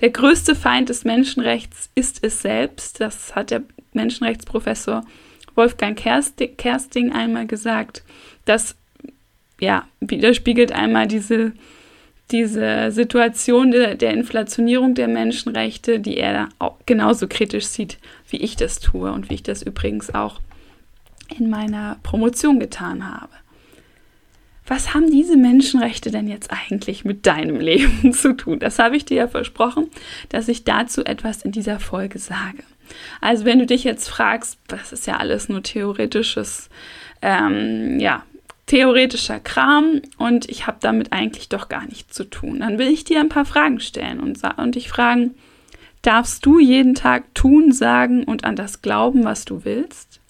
Der 0.00 0.10
größte 0.10 0.54
Feind 0.54 0.88
des 0.88 1.04
Menschenrechts 1.04 1.90
ist 1.94 2.24
es 2.24 2.40
selbst. 2.40 3.00
Das 3.00 3.34
hat 3.34 3.50
der 3.50 3.62
Menschenrechtsprofessor 3.92 5.04
Wolfgang 5.54 5.96
Kersting 5.96 7.12
einmal 7.12 7.46
gesagt. 7.46 8.02
Das 8.44 8.76
ja, 9.60 9.86
widerspiegelt 10.00 10.72
einmal 10.72 11.06
diese, 11.06 11.52
diese 12.32 12.90
Situation 12.90 13.70
der, 13.70 13.94
der 13.94 14.12
Inflationierung 14.12 14.94
der 14.94 15.08
Menschenrechte, 15.08 16.00
die 16.00 16.16
er 16.16 16.48
genauso 16.86 17.26
kritisch 17.28 17.66
sieht, 17.66 17.98
wie 18.28 18.38
ich 18.38 18.56
das 18.56 18.80
tue 18.80 19.10
und 19.12 19.30
wie 19.30 19.34
ich 19.34 19.42
das 19.42 19.62
übrigens 19.62 20.14
auch 20.14 20.40
in 21.38 21.50
meiner 21.50 21.98
Promotion 22.02 22.60
getan 22.60 23.08
habe. 23.08 23.32
Was 24.66 24.94
haben 24.94 25.10
diese 25.10 25.36
Menschenrechte 25.36 26.12
denn 26.12 26.28
jetzt 26.28 26.50
eigentlich 26.52 27.04
mit 27.04 27.26
deinem 27.26 27.56
Leben 27.60 28.12
zu 28.12 28.36
tun? 28.36 28.60
Das 28.60 28.78
habe 28.78 28.96
ich 28.96 29.04
dir 29.04 29.16
ja 29.16 29.28
versprochen, 29.28 29.88
dass 30.28 30.48
ich 30.48 30.64
dazu 30.64 31.04
etwas 31.04 31.42
in 31.42 31.52
dieser 31.52 31.80
Folge 31.80 32.18
sage. 32.18 32.62
Also 33.20 33.44
wenn 33.44 33.58
du 33.58 33.66
dich 33.66 33.84
jetzt 33.84 34.08
fragst, 34.08 34.58
das 34.68 34.92
ist 34.92 35.06
ja 35.06 35.16
alles 35.16 35.48
nur 35.48 35.62
theoretisches, 35.62 36.68
ähm, 37.22 37.98
ja, 38.00 38.24
theoretischer 38.70 39.40
Kram 39.40 40.00
und 40.16 40.48
ich 40.48 40.68
habe 40.68 40.78
damit 40.80 41.12
eigentlich 41.12 41.48
doch 41.48 41.68
gar 41.68 41.86
nichts 41.86 42.14
zu 42.14 42.22
tun. 42.22 42.60
Dann 42.60 42.78
will 42.78 42.86
ich 42.86 43.02
dir 43.02 43.18
ein 43.18 43.28
paar 43.28 43.44
Fragen 43.44 43.80
stellen 43.80 44.20
und, 44.20 44.40
und 44.58 44.76
dich 44.76 44.88
fragen, 44.88 45.34
darfst 46.02 46.46
du 46.46 46.60
jeden 46.60 46.94
Tag 46.94 47.34
tun, 47.34 47.72
sagen 47.72 48.22
und 48.22 48.44
an 48.44 48.54
das 48.54 48.80
glauben, 48.80 49.24
was 49.24 49.44
du 49.44 49.64
willst? 49.64 50.20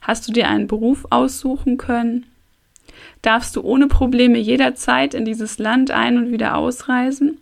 Hast 0.00 0.26
du 0.26 0.32
dir 0.32 0.48
einen 0.48 0.68
Beruf 0.68 1.06
aussuchen 1.10 1.76
können? 1.76 2.24
Darfst 3.20 3.54
du 3.56 3.60
ohne 3.60 3.88
Probleme 3.88 4.38
jederzeit 4.38 5.12
in 5.12 5.26
dieses 5.26 5.58
Land 5.58 5.90
ein- 5.90 6.16
und 6.16 6.32
wieder 6.32 6.56
ausreisen? 6.56 7.36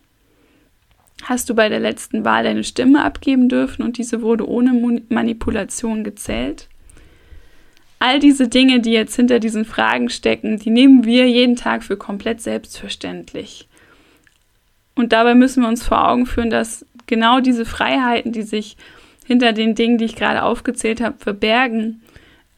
Hast 1.23 1.49
du 1.49 1.55
bei 1.55 1.69
der 1.69 1.79
letzten 1.79 2.25
Wahl 2.25 2.43
deine 2.43 2.65
Stimme 2.65 3.05
abgeben 3.05 3.49
dürfen 3.49 3.85
und 3.85 3.99
diese 3.99 4.21
wurde 4.21 4.49
ohne 4.49 5.01
Manipulation 5.11 6.03
gezählt? 6.03 6.69
All 7.99 8.21
diese 8.21 8.49
Dinge, 8.49 8.81
die 8.81 8.93
jetzt 8.93 9.17
hinter 9.17 9.41
diesen 9.41 9.65
Fragen 9.65 10.09
stecken, 10.09 10.59
die 10.59 10.71
nehmen 10.71 11.05
wir 11.05 11.29
jeden 11.29 11.57
Tag 11.57 11.83
für 11.83 11.97
komplett 11.97 12.41
selbstverständlich. 12.41 13.69
Und 14.95 15.13
dabei 15.13 15.35
müssen 15.35 15.63
wir 15.63 15.69
uns 15.69 15.85
vor 15.85 16.09
Augen 16.09 16.27
führen, 16.27 16.51
dass 16.51 16.87
genau 17.07 17.41
diese 17.41 17.65
Freiheiten, 17.65 18.33
die 18.33 18.43
sich 18.43 18.77
hinter 19.27 19.53
den 19.53 19.75
Dingen, 19.75 19.99
die 19.99 20.05
ich 20.05 20.17
gerade 20.17 20.43
aufgezählt 20.43 21.01
habe, 21.01 21.19
verbergen, 21.19 22.03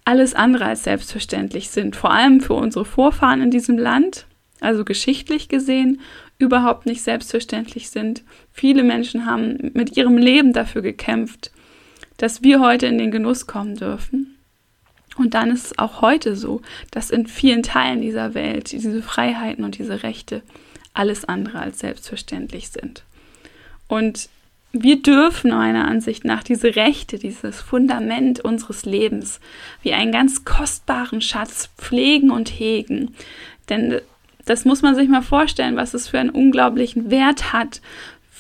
alles 0.05 0.35
andere 0.35 0.67
als 0.67 0.85
selbstverständlich 0.85 1.71
sind. 1.71 1.97
Vor 1.97 2.11
allem 2.11 2.41
für 2.41 2.55
unsere 2.55 2.85
Vorfahren 2.85 3.43
in 3.43 3.51
diesem 3.51 3.79
Land, 3.79 4.27
also 4.61 4.85
geschichtlich 4.85 5.49
gesehen, 5.49 6.01
überhaupt 6.39 6.87
nicht 6.87 7.03
selbstverständlich 7.03 7.91
sind. 7.91 8.23
Viele 8.53 8.83
Menschen 8.83 9.27
haben 9.27 9.71
mit 9.75 9.97
ihrem 9.97 10.17
Leben 10.17 10.53
dafür 10.53 10.83
gekämpft, 10.83 11.51
dass 12.17 12.43
wir 12.43 12.61
heute 12.61 12.87
in 12.87 12.99
den 12.99 13.11
Genuss 13.11 13.47
kommen 13.47 13.77
dürfen. 13.77 14.37
Und 15.17 15.35
dann 15.35 15.51
ist 15.51 15.67
es 15.67 15.79
auch 15.79 16.01
heute 16.01 16.37
so, 16.37 16.63
dass 16.91 17.11
in 17.11 17.27
vielen 17.27 17.63
Teilen 17.63 18.01
dieser 18.01 18.35
Welt 18.35 18.73
diese 18.73 19.03
Freiheiten 19.03 19.65
und 19.65 19.79
diese 19.79 20.03
Rechte 20.03 20.43
alles 20.95 21.25
andere 21.25 21.61
als 21.61 21.81
selbstverständlich 21.81 22.69
sind. 22.71 23.05
Und 23.89 24.29
wir 24.73 25.03
dürfen 25.03 25.51
meiner 25.51 25.89
Ansicht 25.89 26.25
nach 26.25 26.45
diese 26.45 26.77
Rechte, 26.77 27.19
dieses 27.19 27.61
Fundament 27.61 28.41
unseres 28.41 28.85
Lebens 28.85 29.41
wie 29.83 29.93
einen 29.93 30.13
ganz 30.13 30.45
kostbaren 30.45 31.21
Schatz 31.21 31.71
pflegen 31.77 32.31
und 32.31 32.49
hegen. 32.49 33.15
Denn 33.69 34.01
das 34.45 34.65
muss 34.65 34.83
man 34.83 34.95
sich 34.95 35.09
mal 35.09 35.23
vorstellen, 35.23 35.77
was 35.77 35.95
es 35.95 36.09
für 36.09 36.21
einen 36.21 36.31
unglaublichen 36.31 37.11
Wert 37.11 37.53
hat, 37.53 37.81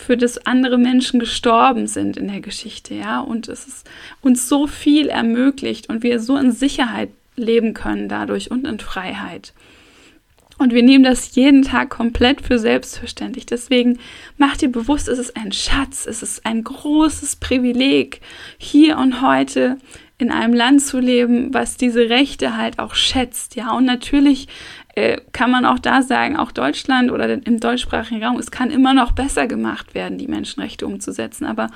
für 0.00 0.16
das 0.16 0.46
andere 0.46 0.78
Menschen 0.78 1.20
gestorben 1.20 1.86
sind 1.86 2.16
in 2.16 2.28
der 2.28 2.40
Geschichte, 2.40 2.94
ja, 2.94 3.20
und 3.20 3.48
es 3.48 3.66
ist 3.66 3.88
uns 4.20 4.48
so 4.48 4.66
viel 4.66 5.08
ermöglicht 5.08 5.88
und 5.88 6.02
wir 6.02 6.20
so 6.20 6.36
in 6.36 6.52
Sicherheit 6.52 7.10
leben 7.36 7.74
können 7.74 8.08
dadurch 8.08 8.50
und 8.50 8.66
in 8.66 8.80
Freiheit. 8.80 9.52
Und 10.58 10.74
wir 10.74 10.82
nehmen 10.82 11.04
das 11.04 11.34
jeden 11.34 11.62
Tag 11.62 11.88
komplett 11.88 12.42
für 12.42 12.58
selbstverständlich. 12.58 13.46
Deswegen 13.46 13.98
mach 14.36 14.58
dir 14.58 14.70
bewusst, 14.70 15.08
es 15.08 15.18
ist 15.18 15.34
ein 15.34 15.52
Schatz, 15.52 16.06
es 16.06 16.22
ist 16.22 16.44
ein 16.44 16.64
großes 16.64 17.36
Privileg, 17.36 18.20
hier 18.58 18.98
und 18.98 19.22
heute 19.22 19.78
in 20.20 20.30
einem 20.30 20.52
Land 20.52 20.82
zu 20.82 20.98
leben, 20.98 21.54
was 21.54 21.76
diese 21.76 22.10
Rechte 22.10 22.56
halt 22.56 22.78
auch 22.78 22.94
schätzt. 22.94 23.56
Ja, 23.56 23.72
und 23.72 23.86
natürlich 23.86 24.48
äh, 24.94 25.18
kann 25.32 25.50
man 25.50 25.64
auch 25.64 25.78
da 25.78 26.02
sagen, 26.02 26.36
auch 26.36 26.52
Deutschland 26.52 27.10
oder 27.10 27.28
im 27.46 27.58
deutschsprachigen 27.58 28.22
Raum, 28.22 28.38
es 28.38 28.50
kann 28.50 28.70
immer 28.70 28.92
noch 28.92 29.12
besser 29.12 29.46
gemacht 29.46 29.94
werden, 29.94 30.18
die 30.18 30.28
Menschenrechte 30.28 30.86
umzusetzen. 30.86 31.46
Aber 31.46 31.68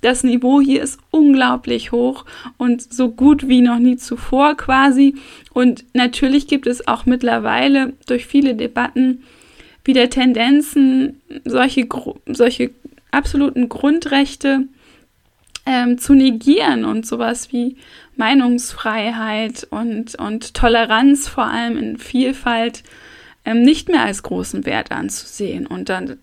das 0.00 0.22
Niveau 0.22 0.60
hier 0.60 0.80
ist 0.80 1.00
unglaublich 1.10 1.90
hoch 1.90 2.24
und 2.56 2.92
so 2.92 3.10
gut 3.10 3.48
wie 3.48 3.62
noch 3.62 3.80
nie 3.80 3.96
zuvor 3.96 4.56
quasi. 4.56 5.16
Und 5.52 5.84
natürlich 5.92 6.46
gibt 6.46 6.68
es 6.68 6.86
auch 6.86 7.04
mittlerweile 7.04 7.94
durch 8.06 8.26
viele 8.26 8.54
Debatten 8.54 9.24
wieder 9.84 10.08
Tendenzen, 10.08 11.20
solche, 11.44 11.88
solche 12.26 12.70
absoluten 13.10 13.68
Grundrechte 13.68 14.68
ähm, 15.68 15.98
zu 15.98 16.14
negieren 16.14 16.86
und 16.86 17.06
sowas 17.06 17.52
wie 17.52 17.76
Meinungsfreiheit 18.16 19.66
und, 19.68 20.14
und 20.14 20.54
Toleranz 20.54 21.28
vor 21.28 21.44
allem 21.44 21.76
in 21.76 21.98
Vielfalt 21.98 22.82
ähm, 23.44 23.60
nicht 23.60 23.90
mehr 23.90 24.02
als 24.02 24.22
großen 24.22 24.64
Wert 24.64 24.90
anzusehen. 24.90 25.66
Und 25.66 25.90
dann 25.90 26.16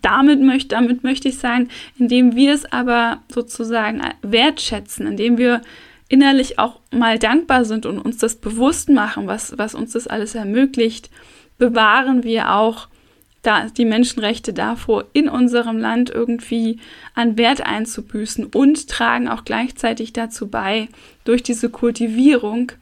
damit 0.00 0.40
möchte, 0.40 0.68
damit 0.68 1.02
möchte 1.02 1.28
ich 1.28 1.38
sagen, 1.38 1.68
indem 1.98 2.36
wir 2.36 2.54
es 2.54 2.64
aber 2.72 3.18
sozusagen 3.30 4.02
wertschätzen, 4.22 5.08
indem 5.08 5.36
wir 5.36 5.62
innerlich 6.08 6.60
auch 6.60 6.78
mal 6.92 7.18
dankbar 7.18 7.64
sind 7.64 7.86
und 7.86 7.98
uns 7.98 8.18
das 8.18 8.36
bewusst 8.36 8.88
machen, 8.88 9.26
was, 9.26 9.58
was 9.58 9.74
uns 9.74 9.92
das 9.92 10.06
alles 10.06 10.36
ermöglicht, 10.36 11.10
bewahren 11.58 12.22
wir 12.22 12.54
auch 12.54 12.86
da 13.42 13.66
die 13.66 13.84
Menschenrechte 13.84 14.52
davor, 14.52 15.06
in 15.12 15.28
unserem 15.28 15.78
Land 15.78 16.10
irgendwie 16.10 16.78
an 17.14 17.38
Wert 17.38 17.64
einzubüßen 17.64 18.46
und 18.46 18.88
tragen 18.88 19.28
auch 19.28 19.44
gleichzeitig 19.44 20.12
dazu 20.12 20.48
bei, 20.48 20.88
durch 21.24 21.42
diese 21.42 21.70
Kultivierung 21.70 22.72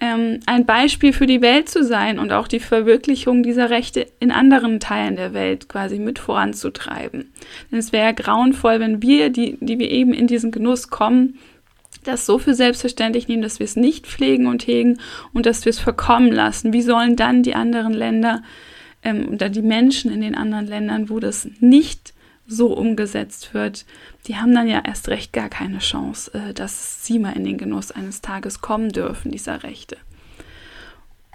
ähm, 0.00 0.40
ein 0.46 0.64
Beispiel 0.64 1.12
für 1.12 1.26
die 1.26 1.42
Welt 1.42 1.68
zu 1.68 1.84
sein 1.84 2.18
und 2.20 2.32
auch 2.32 2.46
die 2.46 2.60
Verwirklichung 2.60 3.42
dieser 3.42 3.70
Rechte 3.70 4.06
in 4.20 4.30
anderen 4.30 4.78
Teilen 4.78 5.16
der 5.16 5.34
Welt 5.34 5.68
quasi 5.68 5.98
mit 5.98 6.20
voranzutreiben. 6.20 7.32
Denn 7.70 7.78
es 7.78 7.92
wäre 7.92 8.06
ja 8.06 8.12
grauenvoll, 8.12 8.78
wenn 8.78 9.02
wir, 9.02 9.30
die, 9.30 9.58
die 9.60 9.78
wir 9.80 9.90
eben 9.90 10.12
in 10.12 10.28
diesen 10.28 10.52
Genuss 10.52 10.88
kommen, 10.90 11.38
das 12.04 12.26
so 12.26 12.38
für 12.38 12.54
selbstverständlich 12.54 13.26
nehmen, 13.26 13.42
dass 13.42 13.58
wir 13.58 13.64
es 13.64 13.74
nicht 13.74 14.06
pflegen 14.06 14.46
und 14.46 14.66
hegen 14.68 14.98
und 15.32 15.46
dass 15.46 15.64
wir 15.64 15.70
es 15.70 15.80
verkommen 15.80 16.30
lassen. 16.30 16.72
Wie 16.72 16.82
sollen 16.82 17.16
dann 17.16 17.42
die 17.42 17.56
anderen 17.56 17.92
Länder 17.92 18.42
ähm, 19.02 19.28
oder 19.28 19.48
die 19.48 19.62
Menschen 19.62 20.12
in 20.12 20.20
den 20.20 20.34
anderen 20.34 20.66
Ländern, 20.66 21.08
wo 21.08 21.20
das 21.20 21.48
nicht 21.60 22.14
so 22.46 22.72
umgesetzt 22.74 23.52
wird, 23.52 23.84
die 24.26 24.36
haben 24.36 24.54
dann 24.54 24.68
ja 24.68 24.82
erst 24.84 25.08
recht 25.08 25.32
gar 25.32 25.48
keine 25.48 25.78
Chance, 25.78 26.32
äh, 26.32 26.54
dass 26.54 27.04
sie 27.04 27.18
mal 27.18 27.36
in 27.36 27.44
den 27.44 27.58
Genuss 27.58 27.90
eines 27.90 28.22
Tages 28.22 28.60
kommen 28.60 28.88
dürfen, 28.88 29.30
dieser 29.30 29.62
Rechte. 29.62 29.98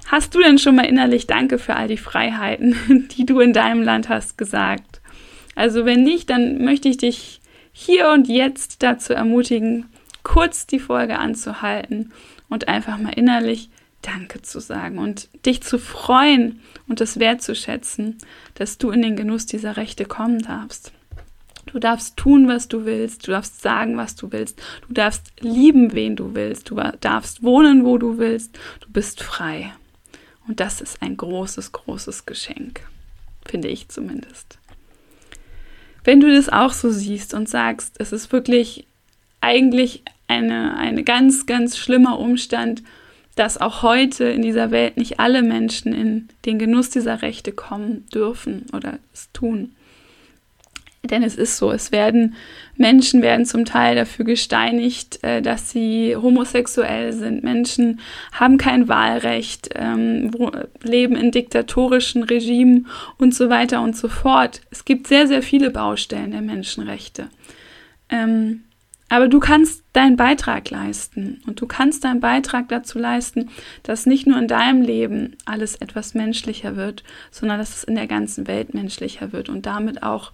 Hast 0.07 0.35
du 0.35 0.41
denn 0.41 0.57
schon 0.57 0.75
mal 0.75 0.85
innerlich 0.85 1.27
Danke 1.27 1.59
für 1.59 1.75
all 1.75 1.87
die 1.87 1.97
Freiheiten, 1.97 3.07
die 3.17 3.25
du 3.25 3.39
in 3.39 3.53
deinem 3.53 3.83
Land 3.83 4.09
hast, 4.09 4.37
gesagt? 4.37 5.01
Also 5.55 5.85
wenn 5.85 6.03
nicht, 6.03 6.29
dann 6.29 6.63
möchte 6.63 6.89
ich 6.89 6.97
dich 6.97 7.41
hier 7.71 8.09
und 8.09 8.27
jetzt 8.27 8.83
dazu 8.83 9.13
ermutigen, 9.13 9.85
kurz 10.23 10.67
die 10.67 10.79
Folge 10.79 11.19
anzuhalten 11.19 12.11
und 12.49 12.67
einfach 12.67 12.97
mal 12.97 13.13
innerlich 13.13 13.69
Danke 14.03 14.41
zu 14.41 14.59
sagen 14.59 14.99
und 14.99 15.29
dich 15.45 15.63
zu 15.63 15.79
freuen 15.79 16.59
und 16.87 17.01
es 17.01 17.19
wertzuschätzen, 17.19 18.17
dass 18.53 18.77
du 18.77 18.91
in 18.91 19.01
den 19.01 19.15
Genuss 19.15 19.45
dieser 19.45 19.77
Rechte 19.77 20.05
kommen 20.05 20.39
darfst. 20.39 20.91
Du 21.65 21.79
darfst 21.79 22.17
tun, 22.17 22.47
was 22.47 22.67
du 22.67 22.85
willst, 22.85 23.25
du 23.25 23.31
darfst 23.31 23.61
sagen, 23.61 23.95
was 23.95 24.15
du 24.15 24.31
willst, 24.31 24.61
du 24.87 24.93
darfst 24.93 25.31
lieben, 25.39 25.93
wen 25.93 26.15
du 26.15 26.35
willst, 26.35 26.69
du 26.69 26.75
darfst 26.99 27.43
wohnen, 27.43 27.85
wo 27.85 27.97
du 27.97 28.17
willst, 28.17 28.59
du 28.81 28.91
bist 28.91 29.23
frei. 29.23 29.73
Und 30.47 30.59
das 30.59 30.81
ist 30.81 31.01
ein 31.01 31.15
großes, 31.15 31.71
großes 31.71 32.25
Geschenk, 32.25 32.81
finde 33.45 33.69
ich 33.69 33.87
zumindest. 33.87 34.59
Wenn 36.03 36.19
du 36.19 36.33
das 36.33 36.49
auch 36.49 36.73
so 36.73 36.91
siehst 36.91 37.33
und 37.33 37.47
sagst, 37.47 37.95
es 37.99 38.11
ist 38.11 38.33
wirklich 38.33 38.85
eigentlich 39.39 40.03
eine, 40.27 40.75
eine 40.77 41.03
ganz, 41.03 41.45
ganz 41.45 41.77
schlimmer 41.77 42.19
Umstand, 42.19 42.83
dass 43.35 43.59
auch 43.59 43.81
heute 43.81 44.25
in 44.25 44.41
dieser 44.41 44.71
Welt 44.71 44.97
nicht 44.97 45.19
alle 45.19 45.41
Menschen 45.41 45.93
in 45.93 46.27
den 46.45 46.59
Genuss 46.59 46.89
dieser 46.89 47.21
Rechte 47.21 47.51
kommen 47.51 48.05
dürfen 48.13 48.65
oder 48.73 48.99
es 49.13 49.31
tun. 49.33 49.75
Denn 51.05 51.21
es 51.21 51.35
ist 51.35 51.57
so, 51.57 51.69
es 51.71 51.91
werden 51.91 52.35
Menschen 52.77 53.21
werden 53.21 53.45
zum 53.45 53.65
Teil 53.65 53.95
dafür 53.95 54.23
gesteinigt, 54.23 55.21
äh, 55.21 55.41
dass 55.41 55.69
sie 55.69 56.15
homosexuell 56.15 57.11
sind. 57.11 57.43
Menschen 57.43 57.99
haben 58.31 58.57
kein 58.57 58.87
Wahlrecht, 58.87 59.71
ähm, 59.75 60.31
leben 60.81 61.17
in 61.17 61.31
diktatorischen 61.31 62.23
Regimen 62.23 62.87
und 63.17 63.35
so 63.35 63.49
weiter 63.49 63.81
und 63.81 63.97
so 63.97 64.07
fort. 64.07 64.61
Es 64.71 64.85
gibt 64.85 65.07
sehr, 65.07 65.27
sehr 65.27 65.43
viele 65.43 65.71
Baustellen 65.71 66.31
der 66.31 66.41
Menschenrechte. 66.41 67.27
Aber 69.09 69.27
du 69.27 69.39
kannst 69.39 69.83
deinen 69.93 70.15
Beitrag 70.15 70.69
leisten 70.69 71.41
und 71.45 71.61
du 71.61 71.67
kannst 71.67 72.03
deinen 72.03 72.19
Beitrag 72.19 72.69
dazu 72.69 72.97
leisten, 72.97 73.49
dass 73.83 74.05
nicht 74.05 74.25
nur 74.25 74.39
in 74.39 74.47
deinem 74.47 74.81
Leben 74.81 75.35
alles 75.45 75.75
etwas 75.75 76.13
menschlicher 76.13 76.75
wird, 76.75 77.03
sondern 77.29 77.59
dass 77.59 77.75
es 77.75 77.83
in 77.83 77.95
der 77.95 78.07
ganzen 78.07 78.47
Welt 78.47 78.73
menschlicher 78.73 79.31
wird 79.31 79.49
und 79.49 79.65
damit 79.65 80.01
auch 80.01 80.31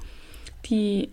die, 0.65 1.09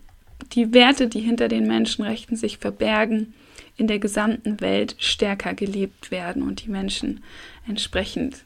die 0.53 0.73
Werte, 0.75 1.09
die 1.09 1.21
hinter 1.21 1.49
den 1.49 1.67
Menschenrechten 1.67 2.37
sich 2.37 2.59
verbergen, 2.59 3.35
in 3.77 3.89
der 3.89 3.99
gesamten 3.99 4.61
Welt 4.61 4.97
stärker 4.99 5.55
gelebt 5.55 6.11
werden 6.11 6.43
und 6.43 6.65
die 6.65 6.71
Menschen 6.71 7.23
entsprechend 7.67 8.45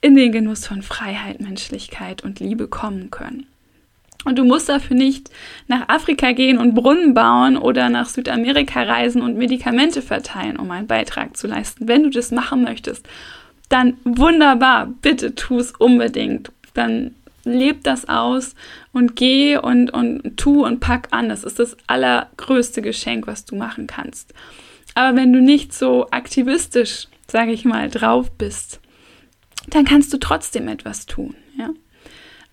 in 0.00 0.14
den 0.14 0.30
Genuss 0.30 0.66
von 0.66 0.82
Freiheit, 0.82 1.40
Menschlichkeit 1.40 2.22
und 2.22 2.38
Liebe 2.38 2.68
kommen 2.68 3.10
können. 3.10 3.46
Und 4.26 4.40
du 4.40 4.44
musst 4.44 4.68
dafür 4.68 4.96
nicht 4.96 5.30
nach 5.68 5.88
Afrika 5.88 6.32
gehen 6.32 6.58
und 6.58 6.74
Brunnen 6.74 7.14
bauen 7.14 7.56
oder 7.56 7.88
nach 7.88 8.08
Südamerika 8.08 8.82
reisen 8.82 9.22
und 9.22 9.36
Medikamente 9.36 10.02
verteilen, 10.02 10.56
um 10.56 10.68
einen 10.72 10.88
Beitrag 10.88 11.36
zu 11.36 11.46
leisten. 11.46 11.86
Wenn 11.86 12.02
du 12.02 12.10
das 12.10 12.32
machen 12.32 12.64
möchtest, 12.64 13.06
dann 13.68 13.98
wunderbar, 14.02 14.92
bitte 15.00 15.36
tu 15.36 15.60
es 15.60 15.70
unbedingt. 15.70 16.50
Dann 16.74 17.14
leb 17.44 17.84
das 17.84 18.08
aus 18.08 18.56
und 18.92 19.14
geh 19.14 19.58
und, 19.58 19.92
und 19.92 20.36
tu 20.36 20.66
und 20.66 20.80
pack 20.80 21.06
an. 21.12 21.28
Das 21.28 21.44
ist 21.44 21.60
das 21.60 21.76
allergrößte 21.86 22.82
Geschenk, 22.82 23.28
was 23.28 23.44
du 23.44 23.54
machen 23.54 23.86
kannst. 23.86 24.34
Aber 24.96 25.16
wenn 25.16 25.32
du 25.32 25.40
nicht 25.40 25.72
so 25.72 26.08
aktivistisch, 26.10 27.06
sage 27.28 27.52
ich 27.52 27.64
mal, 27.64 27.88
drauf 27.90 28.32
bist, 28.32 28.80
dann 29.70 29.84
kannst 29.84 30.12
du 30.12 30.18
trotzdem 30.18 30.66
etwas 30.66 31.06
tun. 31.06 31.36
Ja? 31.56 31.70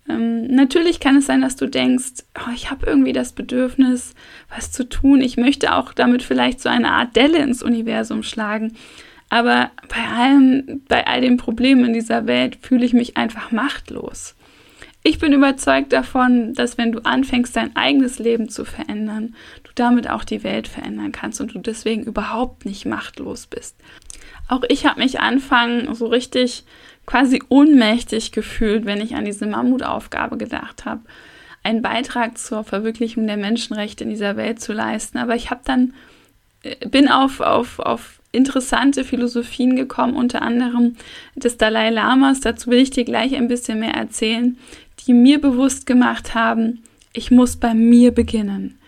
Ähm, 0.10 0.48
natürlich 0.48 1.00
kann 1.00 1.18
es 1.18 1.26
sein, 1.26 1.42
dass 1.42 1.56
du 1.56 1.68
denkst, 1.68 2.24
oh, 2.38 2.52
ich 2.54 2.70
habe 2.70 2.86
irgendwie 2.86 3.14
das 3.14 3.34
Bedürfnis, 3.34 4.14
was 4.54 4.72
zu 4.72 4.88
tun. 4.88 5.22
Ich 5.22 5.38
möchte 5.38 5.74
auch 5.74 5.94
damit 5.94 6.24
vielleicht 6.24 6.60
so 6.60 6.70
eine 6.70 6.92
Art 6.92 7.16
Delle 7.16 7.40
ins 7.40 7.64
Universum 7.64 8.24
schlagen. 8.24 8.74
Aber 9.30 9.72
bei 9.88 10.16
allem, 10.16 10.82
bei 10.88 11.08
all 11.08 11.22
den 11.22 11.38
Problemen 11.38 11.86
in 11.86 11.94
dieser 11.94 12.28
Welt 12.28 12.58
fühle 12.62 12.86
ich 12.86 12.94
mich 12.94 13.18
einfach 13.18 13.52
machtlos. 13.52 14.36
Ich 15.06 15.20
bin 15.20 15.34
überzeugt 15.34 15.92
davon, 15.92 16.54
dass 16.54 16.78
wenn 16.78 16.94
du 16.94 17.00
anfängst, 17.04 17.56
dein 17.56 17.76
eigenes 17.76 18.20
Leben 18.20 18.48
zu 18.48 18.64
verändern, 18.64 19.36
du 19.64 19.72
damit 19.76 20.10
auch 20.10 20.24
die 20.24 20.44
Welt 20.44 20.70
verändern 20.70 21.12
kannst 21.12 21.42
und 21.42 21.54
du 21.54 21.60
deswegen 21.60 22.04
überhaupt 22.04 22.66
nicht 22.66 22.86
machtlos 22.86 23.48
bist. 23.48 23.76
Auch 24.48 24.64
ich 24.70 24.86
habe 24.86 25.02
mich 25.02 25.20
anfangen, 25.20 25.94
so 25.94 26.08
richtig 26.08 26.64
quasi 27.06 27.42
ohnmächtig 27.50 28.32
gefühlt, 28.32 28.86
wenn 28.86 29.02
ich 29.02 29.16
an 29.16 29.26
diese 29.26 29.46
Mammutaufgabe 29.46 30.38
gedacht 30.38 30.86
habe, 30.86 31.02
einen 31.64 31.82
Beitrag 31.82 32.38
zur 32.38 32.64
Verwirklichung 32.64 33.26
der 33.28 33.38
Menschenrechte 33.38 34.04
in 34.04 34.10
dieser 34.10 34.36
Welt 34.36 34.60
zu 34.60 34.74
leisten. 34.74 35.18
Aber 35.18 35.36
ich 35.36 35.50
habe 35.50 35.62
dann, 35.64 35.94
äh, 36.64 36.88
bin 36.88 37.08
auf, 37.08 37.40
auf, 37.40 37.80
auf 37.80 38.20
interessante 38.32 39.04
Philosophien 39.04 39.76
gekommen, 39.76 40.16
unter 40.16 40.42
anderem 40.42 40.96
des 41.36 41.58
Dalai 41.58 41.90
Lamas. 41.90 42.42
Dazu 42.42 42.70
will 42.70 42.80
ich 42.80 42.90
dir 42.90 43.06
gleich 43.06 43.36
ein 43.36 43.48
bisschen 43.48 43.80
mehr 43.80 43.94
erzählen, 43.94 44.58
die 45.06 45.14
mir 45.14 45.40
bewusst 45.40 45.86
gemacht 45.86 46.36
haben, 46.36 46.84
ich 47.14 47.32
muss 47.32 47.56
bei 47.56 47.74
mir 47.74 48.12
beginnen. 48.12 48.80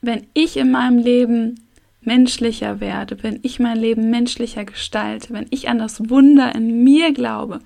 Wenn 0.00 0.26
ich 0.32 0.56
in 0.56 0.70
meinem 0.70 0.98
Leben 0.98 1.60
menschlicher 2.06 2.80
werde, 2.80 3.22
wenn 3.22 3.40
ich 3.42 3.58
mein 3.58 3.78
Leben 3.78 4.10
menschlicher 4.10 4.64
gestalte, 4.64 5.32
wenn 5.32 5.46
ich 5.50 5.68
an 5.68 5.78
das 5.78 6.10
Wunder 6.10 6.54
in 6.54 6.84
mir 6.84 7.12
glaube, 7.12 7.60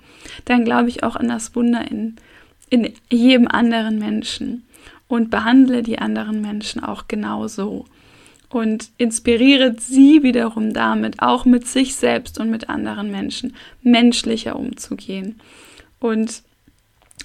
dann 0.45 0.65
glaube 0.65 0.89
ich 0.89 1.03
auch 1.03 1.15
an 1.15 1.27
das 1.27 1.55
Wunder 1.55 1.89
in, 1.89 2.15
in 2.69 2.93
jedem 3.09 3.47
anderen 3.47 3.99
Menschen 3.99 4.63
und 5.07 5.29
behandle 5.29 5.83
die 5.83 5.99
anderen 5.99 6.41
Menschen 6.41 6.83
auch 6.83 7.07
genauso 7.07 7.85
und 8.49 8.89
inspiriere 8.97 9.75
sie 9.79 10.23
wiederum 10.23 10.73
damit, 10.73 11.21
auch 11.21 11.45
mit 11.45 11.67
sich 11.67 11.95
selbst 11.95 12.39
und 12.39 12.49
mit 12.49 12.69
anderen 12.69 13.11
Menschen 13.11 13.55
menschlicher 13.83 14.55
umzugehen. 14.55 15.39
Und 15.99 16.43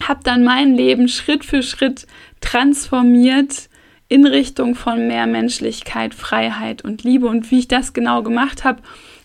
habe 0.02 0.20
dann 0.22 0.44
mein 0.44 0.74
Leben 0.74 1.08
Schritt 1.08 1.44
für 1.44 1.62
Schritt 1.62 2.06
transformiert 2.40 3.68
in 4.14 4.26
Richtung 4.26 4.76
von 4.76 5.08
mehr 5.08 5.26
Menschlichkeit, 5.26 6.14
Freiheit 6.14 6.84
und 6.84 7.02
Liebe. 7.02 7.26
Und 7.26 7.50
wie 7.50 7.58
ich 7.58 7.66
das 7.66 7.92
genau 7.92 8.22
gemacht 8.22 8.62
habe 8.62 8.80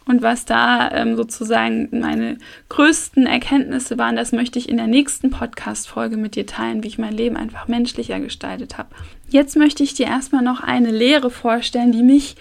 und 0.08 0.24
was 0.24 0.46
da 0.46 0.90
ähm, 0.92 1.16
sozusagen 1.16 1.90
meine 1.92 2.40
größten 2.70 3.28
Erkenntnisse 3.28 4.00
waren, 4.00 4.16
das 4.16 4.32
möchte 4.32 4.58
ich 4.58 4.68
in 4.68 4.78
der 4.78 4.88
nächsten 4.88 5.30
Podcast-Folge 5.30 6.18
mit 6.18 6.36
dir 6.36 6.48
teilen, 6.48 6.82
wie 6.84 6.88
ich 6.88 6.98
mein 6.98 7.14
Leben 7.14 7.38
einfach 7.38 7.68
menschlicher 7.68 8.20
gestaltet 8.20 8.80
habe. 8.80 8.90
Jetzt 9.30 9.56
möchte 9.56 9.84
ich 9.84 9.94
dir 9.94 10.08
erstmal 10.08 10.42
noch 10.42 10.62
eine 10.62 10.90
Lehre 10.90 11.30
vorstellen, 11.30 11.92
die 11.92 12.02
mich 12.02 12.36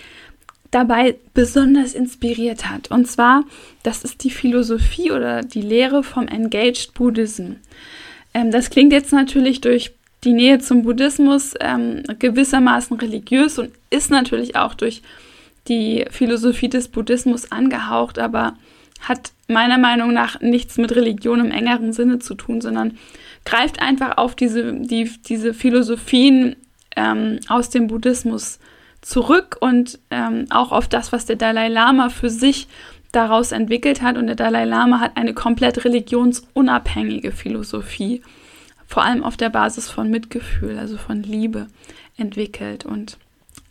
dabei 0.71 1.17
besonders 1.35 1.93
inspiriert 1.93 2.71
hat. 2.71 2.91
Und 2.91 3.09
zwar, 3.09 3.45
das 3.83 4.05
ist 4.05 4.25
die 4.25 4.31
Philosophie 4.31 5.11
oder 5.11 5.43
die 5.43 5.61
Lehre 5.61 6.03
vom 6.03 6.29
Engaged 6.29 6.95
Buddhism. 6.95 7.57
Ähm, 8.33 8.51
das 8.51 8.71
klingt 8.71 8.95
jetzt 8.95 9.13
natürlich 9.13 9.61
durch 9.61 9.98
die 10.25 10.33
Nähe 10.33 10.59
zum 10.59 10.83
Buddhismus 10.83 11.55
ähm, 11.61 12.03
gewissermaßen 12.19 12.99
religiös 12.99 13.59
und 13.59 13.71
ist 13.91 14.11
natürlich 14.11 14.57
auch 14.57 14.75
durch 14.75 15.03
die 15.69 16.07
Philosophie 16.11 16.69
des 16.69 16.89
Buddhismus 16.89 17.53
angehaucht, 17.53 18.19
aber 18.19 18.55
hat 19.01 19.33
meiner 19.47 19.79
Meinung 19.79 20.13
nach 20.13 20.41
nichts 20.41 20.77
mit 20.77 20.95
Religion 20.95 21.41
im 21.41 21.51
engeren 21.51 21.93
Sinne 21.93 22.19
zu 22.19 22.35
tun, 22.35 22.61
sondern 22.61 22.99
greift 23.45 23.81
einfach 23.81 24.19
auf 24.19 24.35
diese, 24.35 24.75
die, 24.75 25.11
diese 25.29 25.55
Philosophien 25.55 26.57
ähm, 26.97 27.39
aus 27.49 27.71
dem 27.71 27.87
Buddhismus 27.87 28.59
zurück 29.01 29.57
und 29.61 30.01
ähm, 30.11 30.47
auch 30.51 30.73
auf 30.73 30.89
das, 30.89 31.13
was 31.13 31.27
der 31.27 31.37
Dalai 31.37 31.69
Lama 31.69 32.09
für 32.09 32.31
sich 32.31 32.67
daraus 33.13 33.53
entwickelt 33.53 34.03
hat. 34.03 34.19
Und 34.19 34.27
der 34.27 34.37
Dalai 34.37 34.65
Lama 34.65 35.01
hat 35.01 35.17
eine 35.17 35.33
komplett 35.33 35.85
religionsunabhängige 35.85 37.31
Philosophie 37.31 38.23
vor 38.89 39.05
allem 39.05 39.23
auf 39.23 39.37
der 39.37 39.51
Basis 39.51 39.89
von 39.89 40.11
Mitgefühl, 40.11 40.79
also 40.79 40.97
von 40.97 41.23
Liebe 41.23 41.69
entwickelt. 42.17 42.85
Und 42.87 43.19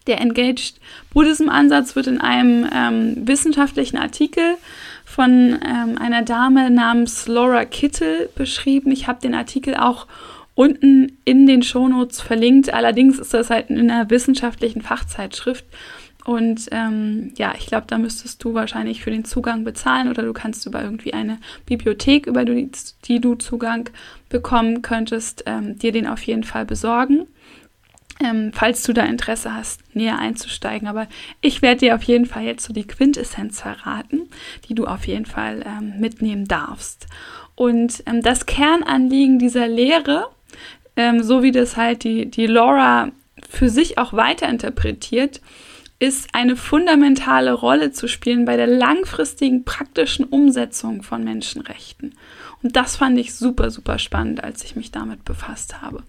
der 0.06 0.22
Engaged 0.22 0.76
Buddhism 1.12 1.50
Ansatz 1.50 1.96
wird 1.96 2.08
in 2.08 2.22
einem 2.22 2.70
ähm, 2.72 3.28
wissenschaftlichen 3.28 3.98
Artikel 3.98 4.56
von 5.04 5.60
ähm, 5.66 5.98
einer 5.98 6.22
Dame 6.22 6.70
namens 6.70 7.28
Laura 7.28 7.66
Kittel 7.66 8.30
beschrieben. 8.36 8.92
Ich 8.92 9.08
habe 9.08 9.20
den 9.20 9.34
Artikel 9.34 9.76
auch 9.76 10.06
unten 10.54 11.18
in 11.26 11.48
den 11.48 11.64
Shownotes 11.64 12.22
verlinkt. 12.22 12.74
Allerdings 12.74 13.18
ist 13.18 13.34
das 13.34 13.50
halt 13.50 13.70
in 13.70 13.92
einer 13.92 14.10
wissenschaftlichen 14.10 14.82
Fachzeitschrift. 14.82 15.66
Und 16.28 16.68
ähm, 16.72 17.32
ja, 17.38 17.54
ich 17.58 17.68
glaube, 17.68 17.88
da 17.88 17.98
müsstest 17.98 18.44
du 18.44 18.54
wahrscheinlich 18.54 19.02
für 19.02 19.12
den 19.12 19.24
Zugang 19.24 19.64
bezahlen 19.64 20.10
oder 20.10 20.24
du 20.24 20.34
kannst 20.34 20.66
über 20.66 20.84
irgendwie 20.84 21.14
eine 21.14 21.38
Bibliothek, 21.66 22.28
über 22.28 22.44
die, 22.44 22.70
die 23.06 23.22
du 23.22 23.36
Zugang 23.36 23.90
bekommen 24.28 24.82
könntest, 24.82 25.46
ähm, 25.46 25.80
dir 25.80 25.94
den 25.94 26.06
auf 26.06 26.22
jeden 26.24 26.44
Fall 26.44 26.66
besorgen. 26.66 27.28
Ähm, 28.20 28.52
falls 28.54 28.84
du 28.84 28.92
da 28.92 29.06
Interesse 29.06 29.54
hast, 29.54 29.80
näher 29.96 30.20
einzusteigen. 30.20 30.90
Aber 30.90 31.08
ich 31.40 31.62
werde 31.62 31.80
dir 31.80 31.96
auf 31.96 32.04
jeden 32.04 32.26
Fall 32.26 32.44
jetzt 32.44 32.66
so 32.66 32.74
die 32.74 32.88
Quintessenz 32.88 33.62
verraten, 33.62 34.24
die 34.68 34.76
du 34.76 34.86
auf 34.86 35.08
jeden 35.08 35.26
Fall 35.26 35.64
ähm, 35.66 35.94
mitnehmen 35.98 36.46
darfst. 36.46 37.08
Und 37.56 38.04
ähm, 38.06 38.22
das 38.22 38.46
Kernanliegen 38.46 39.40
dieser 39.40 39.70
Lehre, 39.70 40.28
ähm, 40.98 41.24
so 41.24 41.42
wie 41.42 41.54
das 41.54 41.78
halt 41.78 42.04
die, 42.04 42.26
die 42.30 42.48
Laura 42.48 43.14
für 43.50 43.70
sich 43.70 43.98
auch 43.98 44.12
weiterinterpretiert, 44.12 45.40
ist 46.00 46.30
eine 46.34 46.56
fundamentale 46.56 47.54
Rolle 47.54 47.92
zu 47.92 48.08
spielen 48.08 48.46
bei 48.46 48.56
der 48.56 48.68
langfristigen 48.68 49.64
praktischen 49.64 50.26
Umsetzung 50.26 51.02
von 51.02 51.24
Menschenrechten. 51.24 52.14
Und 52.62 52.76
das 52.76 52.98
fand 52.98 53.18
ich 53.18 53.34
super, 53.34 53.72
super 53.72 53.98
spannend, 53.98 54.44
als 54.44 54.64
ich 54.64 54.76
mich 54.76 54.92
damit 54.92 55.26
befasst 55.26 55.82
habe. 55.82 56.04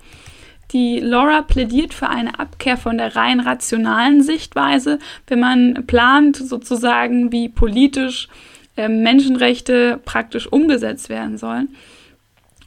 Die 0.72 1.00
Laura 1.00 1.42
plädiert 1.42 1.94
für 1.94 2.10
eine 2.10 2.38
Abkehr 2.38 2.76
von 2.76 2.98
der 2.98 3.16
rein 3.16 3.40
rationalen 3.40 4.22
Sichtweise, 4.22 4.98
wenn 5.26 5.40
man 5.40 5.86
plant, 5.86 6.36
sozusagen, 6.36 7.32
wie 7.32 7.48
politisch 7.48 8.28
äh, 8.76 8.88
Menschenrechte 8.88 9.98
praktisch 10.04 10.46
umgesetzt 10.46 11.08
werden 11.08 11.38
sollen. 11.38 11.74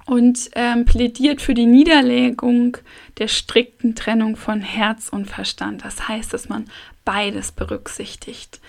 Und 0.07 0.49
ähm, 0.55 0.85
plädiert 0.85 1.41
für 1.41 1.53
die 1.53 1.67
Niederlegung 1.67 2.77
der 3.19 3.27
strikten 3.27 3.93
Trennung 3.93 4.35
von 4.35 4.61
Herz 4.61 5.09
und 5.09 5.27
Verstand. 5.27 5.85
Das 5.85 6.07
heißt, 6.07 6.33
dass 6.33 6.49
man 6.49 6.65
beides 7.05 7.51
berücksichtigt. 7.51 8.59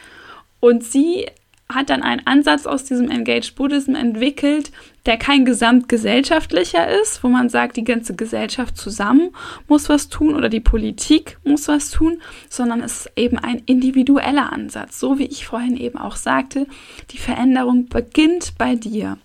Und 0.61 0.85
sie 0.85 1.27
hat 1.75 1.90
dann 1.90 2.03
einen 2.03 2.27
Ansatz 2.27 2.66
aus 2.66 2.85
diesem 2.85 3.11
Engaged 3.11 3.55
Buddhism 3.55 3.95
entwickelt, 3.95 4.71
der 5.07 5.16
kein 5.16 5.45
gesamtgesellschaftlicher 5.45 6.88
ist, 7.01 7.25
wo 7.25 7.29
man 7.29 7.49
sagt, 7.49 7.77
die 7.77 7.85
ganze 7.85 8.14
Gesellschaft 8.14 8.77
zusammen 8.77 9.31
muss 9.68 9.88
was 9.88 10.09
tun 10.09 10.35
oder 10.35 10.49
die 10.49 10.61
Politik 10.61 11.38
muss 11.45 11.68
was 11.68 11.90
tun, 11.90 12.21
sondern 12.49 12.83
es 12.83 13.07
ist 13.07 13.12
eben 13.16 13.38
ein 13.38 13.62
individueller 13.66 14.53
Ansatz. 14.53 15.01
So 15.01 15.18
wie 15.18 15.27
ich 15.27 15.47
vorhin 15.47 15.77
eben 15.77 15.99
auch 15.99 16.16
sagte, 16.16 16.66
die 17.11 17.18
Veränderung 17.18 17.87
beginnt 17.87 18.55
bei 18.59 18.75
dir. 18.75 19.18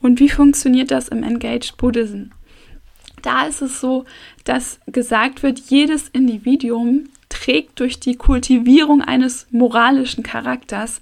Und 0.00 0.20
wie 0.20 0.28
funktioniert 0.28 0.90
das 0.90 1.08
im 1.08 1.22
Engaged 1.22 1.76
Buddhism? 1.78 2.30
Da 3.22 3.46
ist 3.46 3.62
es 3.62 3.80
so, 3.80 4.04
dass 4.46 4.80
gesagt 4.86 5.42
wird, 5.42 5.58
jedes 5.58 6.08
Individuum 6.08 7.10
trägt 7.28 7.80
durch 7.80 8.00
die 8.00 8.16
Kultivierung 8.16 9.02
eines 9.02 9.46
moralischen 9.50 10.22
Charakters 10.22 11.00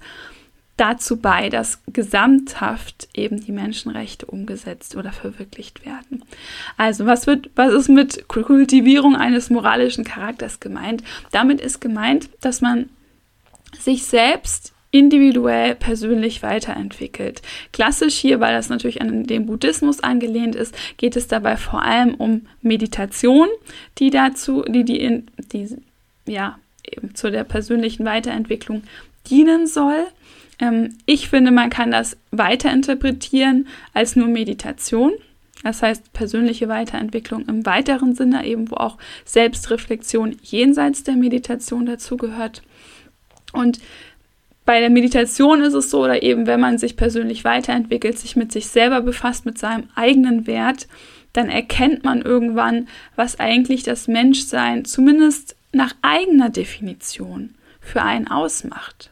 dazu 0.77 1.17
bei, 1.17 1.49
dass 1.49 1.79
gesamthaft 1.87 3.07
eben 3.13 3.39
die 3.39 3.53
Menschenrechte 3.53 4.25
umgesetzt 4.25 4.95
oder 4.95 5.13
verwirklicht 5.13 5.85
werden. 5.85 6.23
Also, 6.75 7.05
was 7.05 7.27
wird, 7.27 7.49
was 7.55 7.73
ist 7.73 7.87
mit 7.87 8.27
Kultivierung 8.27 9.15
eines 9.15 9.49
moralischen 9.49 10.03
Charakters 10.03 10.59
gemeint? 10.59 11.03
Damit 11.31 11.61
ist 11.61 11.79
gemeint, 11.79 12.29
dass 12.41 12.59
man 12.59 12.89
sich 13.79 14.03
selbst 14.05 14.73
individuell 14.95 15.75
persönlich 15.75 16.41
weiterentwickelt. 16.41 17.41
Klassisch 17.73 18.15
hier, 18.15 18.39
weil 18.39 18.55
das 18.55 18.69
natürlich 18.69 19.01
an 19.01 19.25
den 19.25 19.45
Buddhismus 19.45 19.99
angelehnt 19.99 20.55
ist, 20.55 20.73
geht 20.95 21.17
es 21.17 21.27
dabei 21.27 21.57
vor 21.57 21.81
allem 21.81 22.15
um 22.15 22.47
Meditation, 22.61 23.49
die 23.97 24.09
dazu, 24.09 24.63
die 24.63 24.85
die, 24.85 25.01
in, 25.01 25.27
die 25.51 25.75
ja 26.25 26.57
eben 26.89 27.13
zu 27.13 27.29
der 27.29 27.43
persönlichen 27.43 28.05
Weiterentwicklung 28.05 28.83
dienen 29.29 29.67
soll. 29.67 30.07
Ähm, 30.59 30.97
ich 31.05 31.27
finde, 31.27 31.51
man 31.51 31.69
kann 31.69 31.91
das 31.91 32.15
weiterinterpretieren 32.31 33.67
als 33.93 34.15
nur 34.15 34.29
Meditation. 34.29 35.11
Das 35.61 35.81
heißt, 35.81 36.13
persönliche 36.13 36.69
Weiterentwicklung 36.69 37.45
im 37.49 37.65
weiteren 37.65 38.15
Sinne, 38.15 38.45
eben 38.45 38.71
wo 38.71 38.75
auch 38.75 38.97
Selbstreflexion 39.25 40.37
jenseits 40.41 41.03
der 41.03 41.17
Meditation 41.17 41.85
dazugehört. 41.85 42.61
Und 43.51 43.79
bei 44.65 44.79
der 44.79 44.89
Meditation 44.89 45.61
ist 45.61 45.73
es 45.73 45.91
so, 45.91 46.03
oder 46.03 46.23
eben 46.23 46.47
wenn 46.47 46.59
man 46.59 46.77
sich 46.77 46.97
persönlich 46.97 47.43
weiterentwickelt, 47.43 48.17
sich 48.17 48.35
mit 48.35 48.51
sich 48.51 48.67
selber 48.67 49.01
befasst, 49.01 49.45
mit 49.45 49.57
seinem 49.57 49.89
eigenen 49.95 50.47
Wert, 50.47 50.87
dann 51.33 51.49
erkennt 51.49 52.03
man 52.03 52.21
irgendwann, 52.21 52.87
was 53.15 53.39
eigentlich 53.39 53.83
das 53.83 54.07
Menschsein 54.07 54.85
zumindest 54.85 55.55
nach 55.71 55.93
eigener 56.01 56.49
Definition 56.49 57.53
für 57.79 58.01
einen 58.01 58.27
ausmacht. 58.27 59.11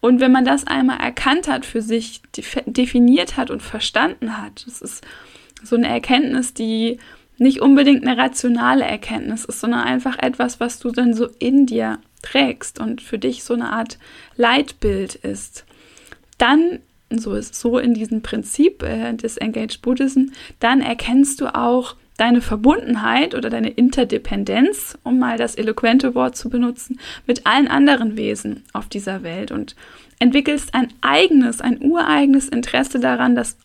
Und 0.00 0.20
wenn 0.20 0.32
man 0.32 0.44
das 0.44 0.66
einmal 0.66 1.00
erkannt 1.00 1.48
hat, 1.48 1.64
für 1.64 1.80
sich 1.80 2.20
definiert 2.66 3.36
hat 3.36 3.50
und 3.50 3.62
verstanden 3.62 4.40
hat, 4.40 4.66
das 4.66 4.82
ist 4.82 5.06
so 5.62 5.76
eine 5.76 5.88
Erkenntnis, 5.88 6.52
die 6.52 6.98
nicht 7.38 7.60
unbedingt 7.60 8.06
eine 8.06 8.20
rationale 8.20 8.84
Erkenntnis 8.84 9.44
ist, 9.44 9.60
sondern 9.60 9.80
einfach 9.80 10.18
etwas, 10.18 10.60
was 10.60 10.78
du 10.78 10.90
dann 10.90 11.14
so 11.14 11.28
in 11.38 11.66
dir 11.66 11.98
trägst 12.26 12.80
und 12.80 13.00
für 13.00 13.18
dich 13.18 13.44
so 13.44 13.54
eine 13.54 13.72
Art 13.72 13.98
Leitbild 14.36 15.14
ist, 15.14 15.64
dann, 16.38 16.80
so 17.10 17.34
ist 17.34 17.54
so 17.54 17.78
in 17.78 17.94
diesem 17.94 18.22
Prinzip 18.22 18.82
äh, 18.82 19.14
des 19.14 19.36
Engaged 19.36 19.82
Buddhism, 19.82 20.30
dann 20.60 20.80
erkennst 20.80 21.40
du 21.40 21.54
auch, 21.54 21.96
deine 22.16 22.40
Verbundenheit 22.40 23.34
oder 23.34 23.50
deine 23.50 23.68
Interdependenz, 23.68 24.96
um 25.02 25.18
mal 25.18 25.36
das 25.36 25.54
eloquente 25.54 26.14
Wort 26.14 26.36
zu 26.36 26.48
benutzen, 26.48 26.98
mit 27.26 27.46
allen 27.46 27.68
anderen 27.68 28.16
Wesen 28.16 28.62
auf 28.72 28.88
dieser 28.88 29.22
Welt 29.22 29.50
und 29.50 29.76
entwickelst 30.18 30.74
ein 30.74 30.88
eigenes, 31.02 31.60
ein 31.60 31.82
ureigenes 31.82 32.48
Interesse 32.48 33.00
daran, 33.00 33.34
das, 33.34 33.58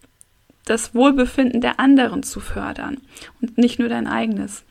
das 0.65 0.93
Wohlbefinden 0.93 1.61
der 1.61 1.79
anderen 1.79 2.23
zu 2.23 2.41
fördern 2.41 2.97
und 3.41 3.57
nicht 3.57 3.79
nur 3.79 3.87
dein 3.87 4.07
eigenes. 4.07 4.63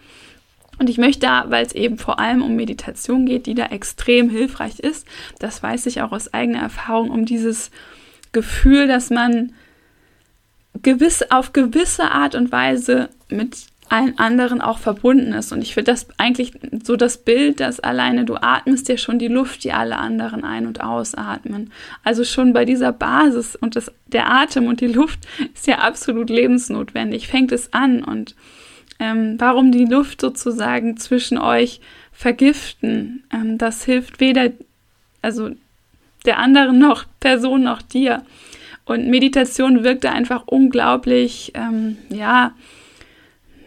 Und 0.80 0.88
ich 0.88 0.96
möchte 0.96 1.20
da, 1.20 1.44
weil 1.48 1.66
es 1.66 1.74
eben 1.74 1.98
vor 1.98 2.18
allem 2.18 2.40
um 2.42 2.56
Meditation 2.56 3.26
geht, 3.26 3.44
die 3.44 3.54
da 3.54 3.66
extrem 3.66 4.30
hilfreich 4.30 4.80
ist, 4.80 5.06
das 5.38 5.62
weiß 5.62 5.84
ich 5.84 6.00
auch 6.00 6.10
aus 6.10 6.32
eigener 6.32 6.60
Erfahrung, 6.60 7.10
um 7.10 7.26
dieses 7.26 7.70
Gefühl, 8.32 8.88
dass 8.88 9.10
man 9.10 9.52
gewiss, 10.82 11.22
auf 11.30 11.52
gewisse 11.52 12.10
Art 12.10 12.34
und 12.34 12.50
Weise 12.50 13.10
mit 13.28 13.58
allen 13.90 14.18
anderen 14.18 14.62
auch 14.62 14.78
verbunden 14.78 15.34
ist. 15.34 15.52
Und 15.52 15.60
ich 15.60 15.74
finde 15.74 15.92
das 15.92 16.06
eigentlich 16.16 16.52
so 16.82 16.96
das 16.96 17.18
Bild, 17.18 17.60
dass 17.60 17.80
alleine 17.80 18.24
du 18.24 18.36
atmest 18.36 18.88
ja 18.88 18.96
schon 18.96 19.18
die 19.18 19.28
Luft, 19.28 19.64
die 19.64 19.72
alle 19.72 19.98
anderen 19.98 20.44
ein- 20.44 20.66
und 20.66 20.80
ausatmen. 20.80 21.72
Also 22.04 22.24
schon 22.24 22.54
bei 22.54 22.64
dieser 22.64 22.92
Basis 22.92 23.54
und 23.54 23.76
das, 23.76 23.92
der 24.06 24.30
Atem 24.30 24.66
und 24.66 24.80
die 24.80 24.86
Luft 24.86 25.18
ist 25.54 25.66
ja 25.66 25.80
absolut 25.80 26.30
lebensnotwendig. 26.30 27.28
Fängt 27.28 27.52
es 27.52 27.74
an 27.74 28.02
und 28.02 28.34
ähm, 29.00 29.36
warum 29.38 29.72
die 29.72 29.86
Luft 29.86 30.20
sozusagen 30.20 30.96
zwischen 30.98 31.38
euch 31.38 31.80
vergiften, 32.12 33.24
ähm, 33.32 33.56
das 33.56 33.84
hilft 33.84 34.20
weder, 34.20 34.50
also 35.22 35.50
der 36.26 36.38
anderen 36.38 36.78
noch 36.78 37.06
Person 37.20 37.64
noch 37.64 37.82
dir. 37.82 38.22
Und 38.84 39.08
Meditation 39.08 39.84
wirkt 39.84 40.04
da 40.04 40.12
einfach 40.12 40.46
unglaublich, 40.46 41.52
ähm, 41.54 41.96
ja, 42.10 42.52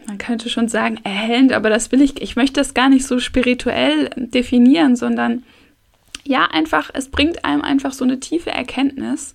man 0.06 0.18
könnte 0.18 0.50
schon 0.50 0.68
sagen, 0.68 1.00
erhellend, 1.02 1.52
aber 1.52 1.70
das 1.70 1.90
will 1.90 2.02
ich, 2.02 2.20
ich 2.20 2.36
möchte 2.36 2.60
das 2.60 2.74
gar 2.74 2.90
nicht 2.90 3.06
so 3.06 3.18
spirituell 3.18 4.10
definieren, 4.16 4.96
sondern 4.96 5.44
ja, 6.24 6.44
einfach, 6.44 6.90
es 6.92 7.08
bringt 7.08 7.44
einem 7.44 7.62
einfach 7.62 7.92
so 7.92 8.04
eine 8.04 8.20
tiefe 8.20 8.50
Erkenntnis. 8.50 9.34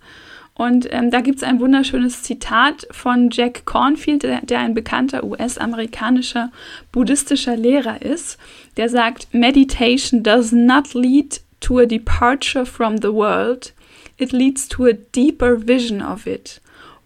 Und 0.60 0.90
ähm, 0.92 1.10
da 1.10 1.22
gibt 1.22 1.38
es 1.38 1.44
ein 1.44 1.62
wunderschönes 1.62 2.22
Zitat 2.22 2.86
von 2.92 3.30
Jack 3.32 3.64
Cornfield, 3.64 4.24
der, 4.24 4.42
der 4.42 4.60
ein 4.60 4.74
bekannter 4.74 5.24
US-amerikanischer 5.24 6.52
buddhistischer 6.92 7.56
Lehrer 7.56 8.02
ist. 8.02 8.38
Der 8.76 8.90
sagt, 8.90 9.34
Meditation 9.34 10.22
does 10.22 10.52
not 10.52 10.94
lead 10.94 11.40
to 11.62 11.80
a 11.80 11.86
departure 11.86 12.66
from 12.66 12.98
the 12.98 13.14
world, 13.14 13.72
it 14.18 14.34
leads 14.34 14.68
to 14.68 14.86
a 14.86 14.92
deeper 14.92 15.56
vision 15.56 16.02
of 16.02 16.28
it, 16.28 16.60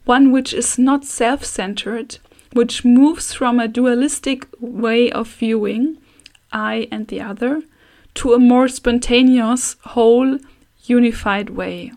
one 0.06 0.34
which 0.34 0.52
is 0.52 0.80
not 0.80 1.06
self-centered, 1.06 2.20
which 2.54 2.84
moves 2.84 3.36
from 3.36 3.60
a 3.60 3.68
dualistic 3.68 4.48
way 4.60 5.12
of 5.12 5.28
viewing, 5.28 5.98
I 6.52 6.88
and 6.89 7.08
the 7.08 7.22
other, 7.22 7.62
to 8.16 8.34
a 8.34 8.39
more 8.39 8.68
spontaneous, 8.68 9.76
whole, 9.84 10.39
unified 10.88 11.52
way. 11.52 11.92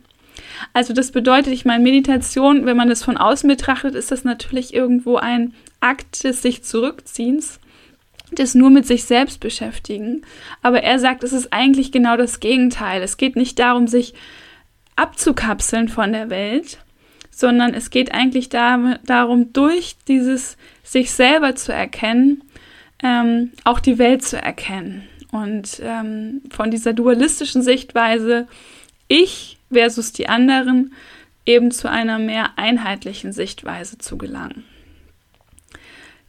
Also 0.73 0.93
das 0.93 1.13
bedeutet, 1.13 1.53
ich 1.53 1.65
meine, 1.65 1.83
Meditation, 1.83 2.67
wenn 2.67 2.77
man 2.77 2.89
das 2.89 3.03
von 3.03 3.17
außen 3.17 3.49
betrachtet, 3.49 3.95
ist 3.95 4.11
das 4.11 4.25
natürlich 4.25 4.75
irgendwo 4.75 5.17
ein 5.17 5.55
Akt 5.81 6.25
des 6.25 6.43
sich 6.43 6.63
Zurückziehens, 6.63 7.61
des 8.33 8.55
nur 8.55 8.71
mit 8.71 8.87
sich 8.87 9.05
selbst 9.05 9.41
beschäftigen. 9.41 10.23
Aber 10.63 10.83
er 10.83 10.99
sagt, 10.99 11.25
es 11.25 11.33
ist 11.33 11.53
eigentlich 11.53 11.93
genau 11.93 12.17
das 12.17 12.41
Gegenteil. 12.41 13.03
Es 13.03 13.17
geht 13.17 13.37
nicht 13.37 13.59
darum, 13.59 13.87
sich 13.87 14.15
abzukapseln 14.97 15.89
von 15.89 16.13
der 16.13 16.31
Welt, 16.31 16.79
sondern 17.31 17.75
es 17.75 17.91
geht 17.91 18.13
eigentlich 18.13 18.49
da, 18.49 18.99
darum, 19.05 19.53
durch 19.53 19.97
dieses 20.09 20.57
sich 20.83 21.11
selber 21.11 21.55
zu 21.55 21.73
erkennen, 21.73 22.43
ähm, 23.03 23.53
auch 23.65 23.79
die 23.79 23.99
Welt 23.99 24.23
zu 24.23 24.41
erkennen. 24.41 25.03
Und 25.33 25.81
ähm, 25.83 26.41
von 26.51 26.71
dieser 26.71 26.95
dualistischen 26.95 27.63
Sichtweise, 27.63 28.49
ich 29.07 29.56
versus 29.71 30.13
die 30.13 30.29
anderen, 30.29 30.93
eben 31.45 31.71
zu 31.71 31.89
einer 31.91 32.19
mehr 32.19 32.51
einheitlichen 32.57 33.33
Sichtweise 33.33 33.99
zu 33.99 34.19
gelangen. 34.19 34.65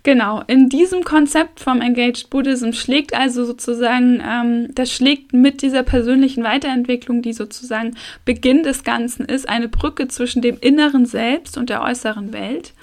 Genau, 0.07 0.41
in 0.47 0.69
diesem 0.69 1.03
Konzept 1.03 1.59
vom 1.59 1.81
Engaged 1.81 2.29
Buddhism 2.29 2.71
schlägt 2.71 3.13
also 3.13 3.43
sozusagen, 3.43 4.23
ähm, 4.25 4.73
das 4.73 4.89
schlägt 4.89 5.33
mit 5.33 5.61
dieser 5.61 5.83
persönlichen 5.83 6.45
Weiterentwicklung, 6.45 7.21
die 7.21 7.33
sozusagen 7.33 7.97
Beginn 8.23 8.63
des 8.63 8.85
Ganzen 8.85 9.25
ist, 9.25 9.49
eine 9.49 9.67
Brücke 9.67 10.07
zwischen 10.07 10.41
dem 10.41 10.57
inneren 10.61 11.05
Selbst 11.05 11.57
und 11.57 11.69
der 11.69 11.81
äußeren 11.81 12.31
Welt. 12.31 12.73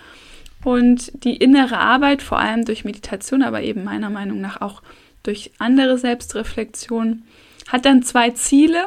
Und 0.65 1.25
die 1.25 1.37
innere 1.37 1.79
Arbeit, 1.79 2.21
vor 2.21 2.39
allem 2.39 2.67
durch 2.67 2.85
Meditation, 2.85 3.43
aber 3.43 3.63
eben 3.63 3.85
meiner 3.85 4.11
Meinung 4.11 4.43
nach 4.43 4.61
auch 4.61 4.83
durch 5.23 5.51
andere 5.59 5.97
Selbstreflexion, 5.97 7.23
hat 7.69 7.87
dann 7.87 8.03
zwei 8.03 8.33
Ziele. 8.33 8.85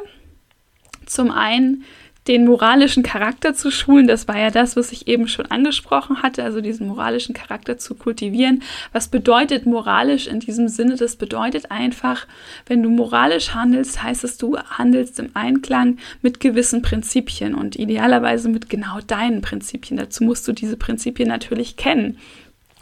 Zum 1.07 1.31
einen 1.31 1.83
den 2.27 2.45
moralischen 2.45 3.03
Charakter 3.03 3.53
zu 3.53 3.71
schulen. 3.71 4.07
Das 4.07 4.27
war 4.27 4.37
ja 4.37 4.51
das, 4.51 4.75
was 4.75 4.91
ich 4.91 5.07
eben 5.07 5.27
schon 5.27 5.45
angesprochen 5.45 6.21
hatte, 6.21 6.43
also 6.43 6.61
diesen 6.61 6.87
moralischen 6.87 7.33
Charakter 7.33 7.77
zu 7.77 7.95
kultivieren. 7.95 8.63
Was 8.91 9.07
bedeutet 9.07 9.65
moralisch 9.65 10.27
in 10.27 10.39
diesem 10.39 10.67
Sinne? 10.67 10.95
Das 10.95 11.15
bedeutet 11.15 11.71
einfach, 11.71 12.27
wenn 12.65 12.83
du 12.83 12.89
moralisch 12.89 13.53
handelst, 13.53 14.03
heißt 14.03 14.23
es, 14.23 14.37
du 14.37 14.57
handelst 14.57 15.19
im 15.19 15.29
Einklang 15.33 15.97
mit 16.21 16.39
gewissen 16.39 16.81
Prinzipien 16.81 17.55
und 17.55 17.77
idealerweise 17.77 18.49
mit 18.49 18.69
genau 18.69 18.99
deinen 19.05 19.41
Prinzipien. 19.41 19.97
Dazu 19.97 20.23
musst 20.23 20.47
du 20.47 20.51
diese 20.51 20.77
Prinzipien 20.77 21.29
natürlich 21.29 21.77
kennen. 21.77 22.17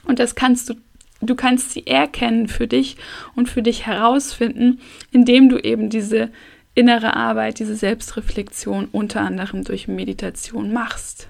Und 0.05 0.19
das 0.19 0.35
kannst 0.35 0.69
du 0.69 0.75
du 1.21 1.33
kannst 1.33 1.71
sie 1.71 1.87
erkennen 1.87 2.47
für 2.47 2.67
dich 2.67 2.97
und 3.35 3.49
für 3.49 3.63
dich 3.63 3.87
herausfinden, 3.87 4.79
indem 5.11 5.49
du 5.49 5.57
eben 5.57 5.89
diese 5.89 6.29
innere 6.75 7.15
Arbeit, 7.15 7.59
diese 7.59 7.75
Selbstreflexion 7.75 8.87
unter 8.91 9.21
anderem 9.21 9.63
durch 9.63 9.87
Meditation 9.87 10.71
machst. 10.73 11.29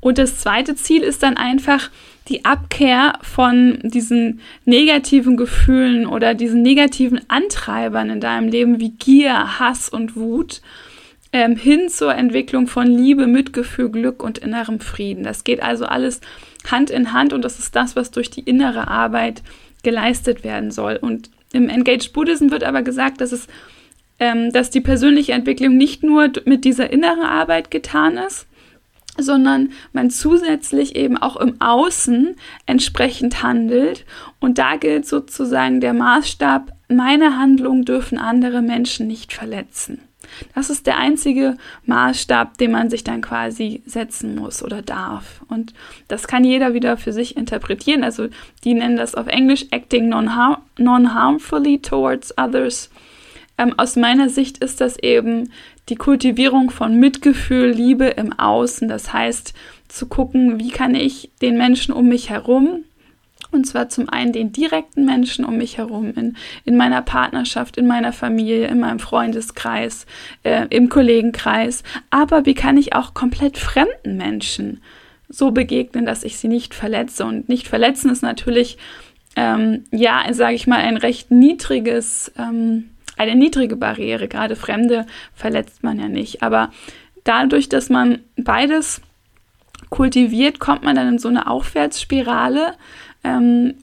Und 0.00 0.18
das 0.18 0.38
zweite 0.38 0.74
Ziel 0.74 1.02
ist 1.02 1.22
dann 1.22 1.36
einfach 1.36 1.90
die 2.28 2.44
Abkehr 2.44 3.18
von 3.22 3.78
diesen 3.82 4.40
negativen 4.64 5.36
Gefühlen 5.36 6.06
oder 6.06 6.34
diesen 6.34 6.62
negativen 6.62 7.20
Antreibern 7.28 8.10
in 8.10 8.20
deinem 8.20 8.48
Leben 8.48 8.80
wie 8.80 8.90
Gier, 8.90 9.60
Hass 9.60 9.88
und 9.88 10.16
Wut 10.16 10.62
ähm, 11.32 11.56
hin 11.56 11.88
zur 11.88 12.14
Entwicklung 12.14 12.66
von 12.66 12.86
Liebe, 12.86 13.26
Mitgefühl, 13.26 13.90
Glück 13.90 14.22
und 14.22 14.38
innerem 14.38 14.80
Frieden. 14.80 15.22
Das 15.22 15.44
geht 15.44 15.62
also 15.62 15.84
alles 15.84 16.20
Hand 16.70 16.90
in 16.90 17.12
Hand 17.12 17.32
und 17.32 17.42
das 17.42 17.58
ist 17.58 17.76
das, 17.76 17.94
was 17.94 18.10
durch 18.10 18.30
die 18.30 18.42
innere 18.42 18.88
Arbeit 18.88 19.42
geleistet 19.82 20.44
werden 20.44 20.70
soll. 20.70 20.96
Und 20.96 21.30
im 21.52 21.68
Engaged 21.68 22.12
Buddhism 22.12 22.50
wird 22.50 22.64
aber 22.64 22.82
gesagt, 22.82 23.20
dass 23.20 23.32
es 23.32 23.48
ähm, 24.20 24.52
dass 24.52 24.70
die 24.70 24.80
persönliche 24.80 25.32
Entwicklung 25.32 25.76
nicht 25.76 26.02
nur 26.02 26.30
mit 26.44 26.64
dieser 26.64 26.90
inneren 26.90 27.24
Arbeit 27.24 27.70
getan 27.70 28.16
ist, 28.18 28.46
sondern 29.18 29.72
man 29.92 30.10
zusätzlich 30.10 30.94
eben 30.94 31.16
auch 31.16 31.36
im 31.36 31.60
Außen 31.60 32.36
entsprechend 32.66 33.42
handelt. 33.42 34.04
Und 34.38 34.58
da 34.58 34.76
gilt 34.76 35.06
sozusagen 35.06 35.80
der 35.80 35.94
Maßstab, 35.94 36.72
meine 36.88 37.38
Handlungen 37.38 37.84
dürfen 37.84 38.18
andere 38.18 38.62
Menschen 38.62 39.06
nicht 39.06 39.32
verletzen. 39.32 40.00
Das 40.54 40.70
ist 40.70 40.86
der 40.86 40.98
einzige 40.98 41.56
Maßstab, 41.86 42.58
den 42.58 42.70
man 42.70 42.88
sich 42.88 43.02
dann 43.02 43.20
quasi 43.20 43.82
setzen 43.86 44.36
muss 44.36 44.62
oder 44.62 44.80
darf. 44.80 45.42
Und 45.48 45.72
das 46.08 46.28
kann 46.28 46.44
jeder 46.44 46.72
wieder 46.72 46.96
für 46.96 47.12
sich 47.12 47.36
interpretieren. 47.36 48.04
Also 48.04 48.28
die 48.64 48.74
nennen 48.74 48.96
das 48.96 49.14
auf 49.14 49.26
Englisch 49.26 49.66
Acting 49.70 50.08
non-harmfully 50.08 51.72
non 51.72 51.82
towards 51.82 52.36
others 52.38 52.90
ähm, 53.60 53.78
aus 53.78 53.96
meiner 53.96 54.30
Sicht 54.30 54.58
ist 54.58 54.80
das 54.80 54.98
eben 54.98 55.52
die 55.90 55.96
Kultivierung 55.96 56.70
von 56.70 56.98
Mitgefühl, 56.98 57.70
Liebe 57.70 58.06
im 58.06 58.32
Außen. 58.32 58.88
Das 58.88 59.12
heißt, 59.12 59.52
zu 59.88 60.06
gucken, 60.06 60.58
wie 60.58 60.70
kann 60.70 60.94
ich 60.94 61.30
den 61.42 61.58
Menschen 61.58 61.92
um 61.92 62.08
mich 62.08 62.30
herum, 62.30 62.84
und 63.52 63.66
zwar 63.66 63.88
zum 63.88 64.08
einen 64.08 64.32
den 64.32 64.52
direkten 64.52 65.04
Menschen 65.04 65.44
um 65.44 65.58
mich 65.58 65.76
herum, 65.76 66.12
in, 66.16 66.36
in 66.64 66.76
meiner 66.76 67.02
Partnerschaft, 67.02 67.76
in 67.76 67.86
meiner 67.86 68.12
Familie, 68.12 68.68
in 68.68 68.80
meinem 68.80 69.00
Freundeskreis, 69.00 70.06
äh, 70.44 70.66
im 70.70 70.88
Kollegenkreis, 70.88 71.82
aber 72.10 72.46
wie 72.46 72.54
kann 72.54 72.78
ich 72.78 72.94
auch 72.94 73.12
komplett 73.12 73.58
fremden 73.58 74.16
Menschen 74.16 74.80
so 75.28 75.50
begegnen, 75.50 76.06
dass 76.06 76.24
ich 76.24 76.38
sie 76.38 76.48
nicht 76.48 76.74
verletze. 76.74 77.24
Und 77.24 77.48
nicht 77.48 77.68
verletzen 77.68 78.10
ist 78.10 78.22
natürlich, 78.22 78.78
ähm, 79.36 79.84
ja, 79.92 80.24
sage 80.32 80.54
ich 80.54 80.66
mal, 80.66 80.80
ein 80.80 80.96
recht 80.96 81.30
niedriges. 81.30 82.32
Ähm, 82.38 82.90
eine 83.20 83.36
niedrige 83.36 83.76
Barriere. 83.76 84.28
Gerade 84.28 84.56
Fremde 84.56 85.06
verletzt 85.34 85.82
man 85.82 86.00
ja 86.00 86.08
nicht. 86.08 86.42
Aber 86.42 86.70
dadurch, 87.24 87.68
dass 87.68 87.90
man 87.90 88.20
beides 88.36 89.02
kultiviert, 89.90 90.58
kommt 90.58 90.82
man 90.82 90.96
dann 90.96 91.08
in 91.08 91.18
so 91.18 91.28
eine 91.28 91.48
Aufwärtsspirale, 91.48 92.74
ähm, 93.24 93.74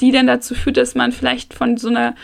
die 0.00 0.12
dann 0.12 0.26
dazu 0.26 0.54
führt, 0.54 0.78
dass 0.78 0.94
man 0.94 1.12
vielleicht 1.12 1.52
von 1.52 1.76
so 1.76 1.88
einer 1.88 2.14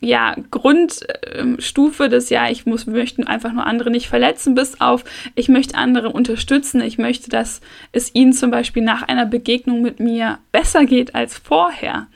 ja, 0.00 0.36
Grundstufe 0.50 2.08
des, 2.08 2.28
ja, 2.28 2.50
ich 2.50 2.66
muss, 2.66 2.86
möchte 2.86 3.26
einfach 3.26 3.52
nur 3.52 3.66
andere 3.66 3.90
nicht 3.90 4.08
verletzen, 4.08 4.54
bis 4.54 4.80
auf, 4.80 5.04
ich 5.34 5.48
möchte 5.48 5.76
andere 5.76 6.10
unterstützen, 6.10 6.80
ich 6.82 6.98
möchte, 6.98 7.30
dass 7.30 7.60
es 7.92 8.14
ihnen 8.14 8.32
zum 8.32 8.50
Beispiel 8.50 8.82
nach 8.82 9.02
einer 9.02 9.26
Begegnung 9.26 9.80
mit 9.80 9.98
mir 9.98 10.38
besser 10.52 10.84
geht 10.84 11.14
als 11.14 11.38
vorher. 11.38 12.08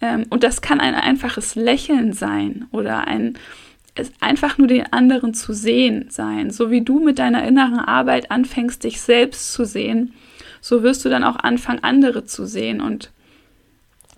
Ähm, 0.00 0.24
und 0.30 0.42
das 0.42 0.60
kann 0.60 0.80
ein 0.80 0.94
einfaches 0.94 1.54
Lächeln 1.54 2.12
sein 2.12 2.66
oder 2.70 3.06
ein 3.06 3.38
einfach 4.20 4.58
nur 4.58 4.68
den 4.68 4.92
anderen 4.92 5.34
zu 5.34 5.52
sehen 5.52 6.06
sein. 6.10 6.50
So 6.50 6.70
wie 6.70 6.82
du 6.82 7.00
mit 7.00 7.18
deiner 7.18 7.46
inneren 7.46 7.78
Arbeit 7.78 8.30
anfängst, 8.30 8.84
dich 8.84 9.00
selbst 9.00 9.52
zu 9.52 9.64
sehen, 9.64 10.12
so 10.60 10.82
wirst 10.82 11.04
du 11.04 11.08
dann 11.08 11.24
auch 11.24 11.36
anfangen, 11.36 11.82
andere 11.82 12.24
zu 12.24 12.46
sehen. 12.46 12.80
Und 12.80 13.10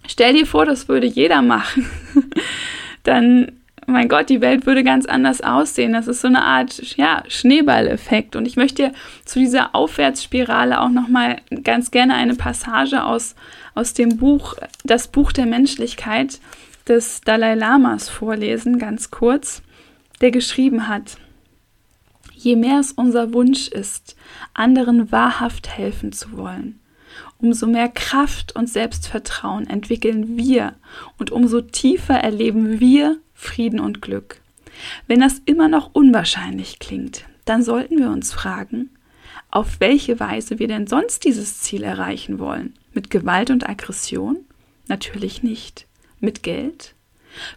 stell 0.07 0.35
dir 0.35 0.47
vor, 0.47 0.67
das 0.67 0.89
würde 0.89 1.07
jeder 1.07 1.43
machen. 1.43 1.87
dann, 3.05 3.53
mein 3.89 4.09
Gott, 4.09 4.29
die 4.29 4.41
Welt 4.41 4.67
würde 4.67 4.85
ganz 4.85 5.07
anders 5.07 5.41
aussehen. 5.41 5.93
Das 5.93 6.07
ist 6.07 6.21
so 6.21 6.29
eine 6.29 6.43
Art 6.43 6.97
ja, 6.97 7.23
Schneeballeffekt. 7.29 8.37
Und 8.37 8.47
ich 8.47 8.57
möchte 8.57 8.93
zu 9.25 9.39
dieser 9.39 9.75
Aufwärtsspirale 9.75 10.81
auch 10.81 10.91
nochmal 10.91 11.41
ganz 11.65 11.91
gerne 11.91 12.15
eine 12.15 12.35
Passage 12.35 13.05
aus 13.05 13.35
aus 13.75 13.95
dem 13.95 14.17
Buch 14.17 14.55
Das 14.85 15.09
Buch 15.09 15.33
der 15.33 15.47
Menschlichkeit 15.47 16.41
des 16.89 17.21
Dalai 17.21 17.55
Lamas 17.55 18.09
vorlesen, 18.09 18.79
ganz 18.79 19.11
kurz, 19.11 19.63
der 20.21 20.33
geschrieben 20.33 20.89
hat, 20.89 21.17
Je 22.39 22.55
mehr 22.55 22.79
es 22.79 22.93
unser 22.93 23.33
Wunsch 23.33 23.67
ist, 23.67 24.15
anderen 24.55 25.11
wahrhaft 25.11 25.69
helfen 25.77 26.13
zu 26.13 26.37
wollen, 26.37 26.79
umso 27.39 27.67
mehr 27.67 27.89
Kraft 27.89 28.55
und 28.55 28.69
Selbstvertrauen 28.69 29.67
entwickeln 29.69 30.37
wir 30.37 30.77
und 31.19 31.33
umso 31.33 31.63
tiefer 31.63 32.15
erleben 32.15 32.79
wir 32.79 33.17
Frieden 33.41 33.79
und 33.79 34.03
Glück. 34.03 34.41
Wenn 35.07 35.21
das 35.21 35.41
immer 35.45 35.69
noch 35.69 35.91
unwahrscheinlich 35.95 36.81
klingt, 36.81 37.25
dann 37.45 37.63
sollten 37.63 37.99
wir 37.99 38.11
uns 38.11 38.33
fragen, 38.33 38.91
auf 39.51 39.79
welche 39.79 40.19
Weise 40.19 40.59
wir 40.59 40.67
denn 40.67 40.89
sonst 40.89 41.25
dieses 41.25 41.61
Ziel 41.61 41.85
erreichen 41.85 42.41
wollen. 42.41 42.75
Mit 42.93 43.11
Gewalt 43.11 43.51
und 43.51 43.69
Aggression? 43.69 44.39
Natürlich 44.89 45.45
nicht. 45.45 45.87
Mit 46.19 46.43
Geld? 46.43 46.97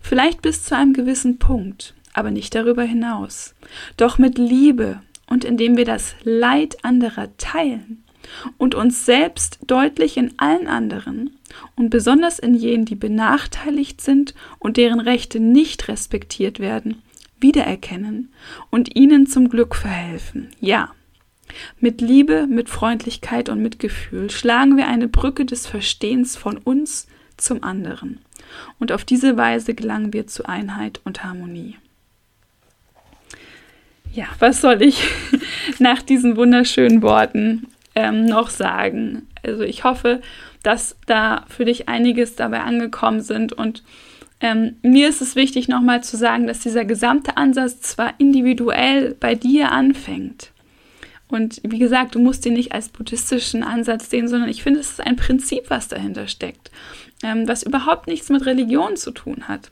Vielleicht 0.01 0.43
bis 0.43 0.63
zu 0.63 0.77
einem 0.77 0.93
gewissen 0.93 1.39
Punkt, 1.39 1.95
aber 2.13 2.29
nicht 2.29 2.53
darüber 2.53 2.83
hinaus. 2.83 3.55
Doch 3.97 4.19
mit 4.19 4.37
Liebe 4.37 5.01
und 5.25 5.43
indem 5.43 5.77
wir 5.77 5.85
das 5.85 6.13
Leid 6.23 6.77
anderer 6.85 7.35
teilen 7.37 8.03
und 8.59 8.75
uns 8.75 9.03
selbst 9.05 9.57
deutlich 9.65 10.15
in 10.15 10.37
allen 10.37 10.67
anderen 10.67 11.31
und 11.75 11.89
besonders 11.89 12.39
in 12.39 12.53
jenen, 12.53 12.85
die 12.85 12.95
benachteiligt 12.95 14.01
sind 14.01 14.33
und 14.59 14.77
deren 14.77 14.99
Rechte 14.99 15.39
nicht 15.39 15.87
respektiert 15.87 16.59
werden, 16.59 17.01
wiedererkennen 17.39 18.31
und 18.69 18.95
ihnen 18.95 19.27
zum 19.27 19.49
Glück 19.49 19.75
verhelfen. 19.75 20.49
Ja, 20.59 20.91
mit 21.79 22.01
Liebe, 22.01 22.47
mit 22.47 22.69
Freundlichkeit 22.69 23.49
und 23.49 23.61
Mitgefühl 23.61 24.29
schlagen 24.29 24.77
wir 24.77 24.87
eine 24.87 25.07
Brücke 25.07 25.45
des 25.45 25.67
Verstehens 25.67 26.35
von 26.35 26.57
uns 26.57 27.07
zum 27.37 27.63
anderen. 27.63 28.19
Und 28.79 28.91
auf 28.91 29.03
diese 29.05 29.37
Weise 29.37 29.73
gelangen 29.73 30.13
wir 30.13 30.27
zu 30.27 30.45
Einheit 30.45 31.01
und 31.03 31.23
Harmonie. 31.23 31.77
Ja, 34.13 34.25
was 34.39 34.61
soll 34.61 34.81
ich 34.81 35.03
nach 35.79 36.01
diesen 36.01 36.35
wunderschönen 36.35 37.01
Worten 37.01 37.67
ähm, 37.95 38.25
noch 38.25 38.49
sagen? 38.49 39.27
Also 39.43 39.63
ich 39.63 39.83
hoffe, 39.83 40.21
dass 40.63 40.97
da 41.05 41.45
für 41.47 41.65
dich 41.65 41.89
einiges 41.89 42.35
dabei 42.35 42.61
angekommen 42.61 43.21
sind 43.21 43.53
und 43.53 43.83
ähm, 44.43 44.77
mir 44.81 45.07
ist 45.07 45.21
es 45.21 45.35
wichtig 45.35 45.67
nochmal 45.67 46.03
zu 46.03 46.17
sagen, 46.17 46.47
dass 46.47 46.59
dieser 46.59 46.83
gesamte 46.83 47.37
Ansatz 47.37 47.81
zwar 47.81 48.15
individuell 48.17 49.15
bei 49.19 49.35
dir 49.35 49.71
anfängt, 49.71 50.51
und 51.31 51.61
wie 51.63 51.79
gesagt, 51.79 52.15
du 52.15 52.19
musst 52.19 52.45
ihn 52.45 52.53
nicht 52.53 52.73
als 52.73 52.89
buddhistischen 52.89 53.63
Ansatz 53.63 54.09
sehen, 54.09 54.27
sondern 54.27 54.49
ich 54.49 54.63
finde, 54.63 54.81
es 54.81 54.91
ist 54.91 55.01
ein 55.01 55.15
Prinzip, 55.15 55.69
was 55.69 55.87
dahinter 55.87 56.27
steckt, 56.27 56.71
ähm, 57.23 57.47
was 57.47 57.63
überhaupt 57.63 58.07
nichts 58.07 58.29
mit 58.29 58.45
Religion 58.45 58.97
zu 58.97 59.11
tun 59.11 59.47
hat. 59.47 59.71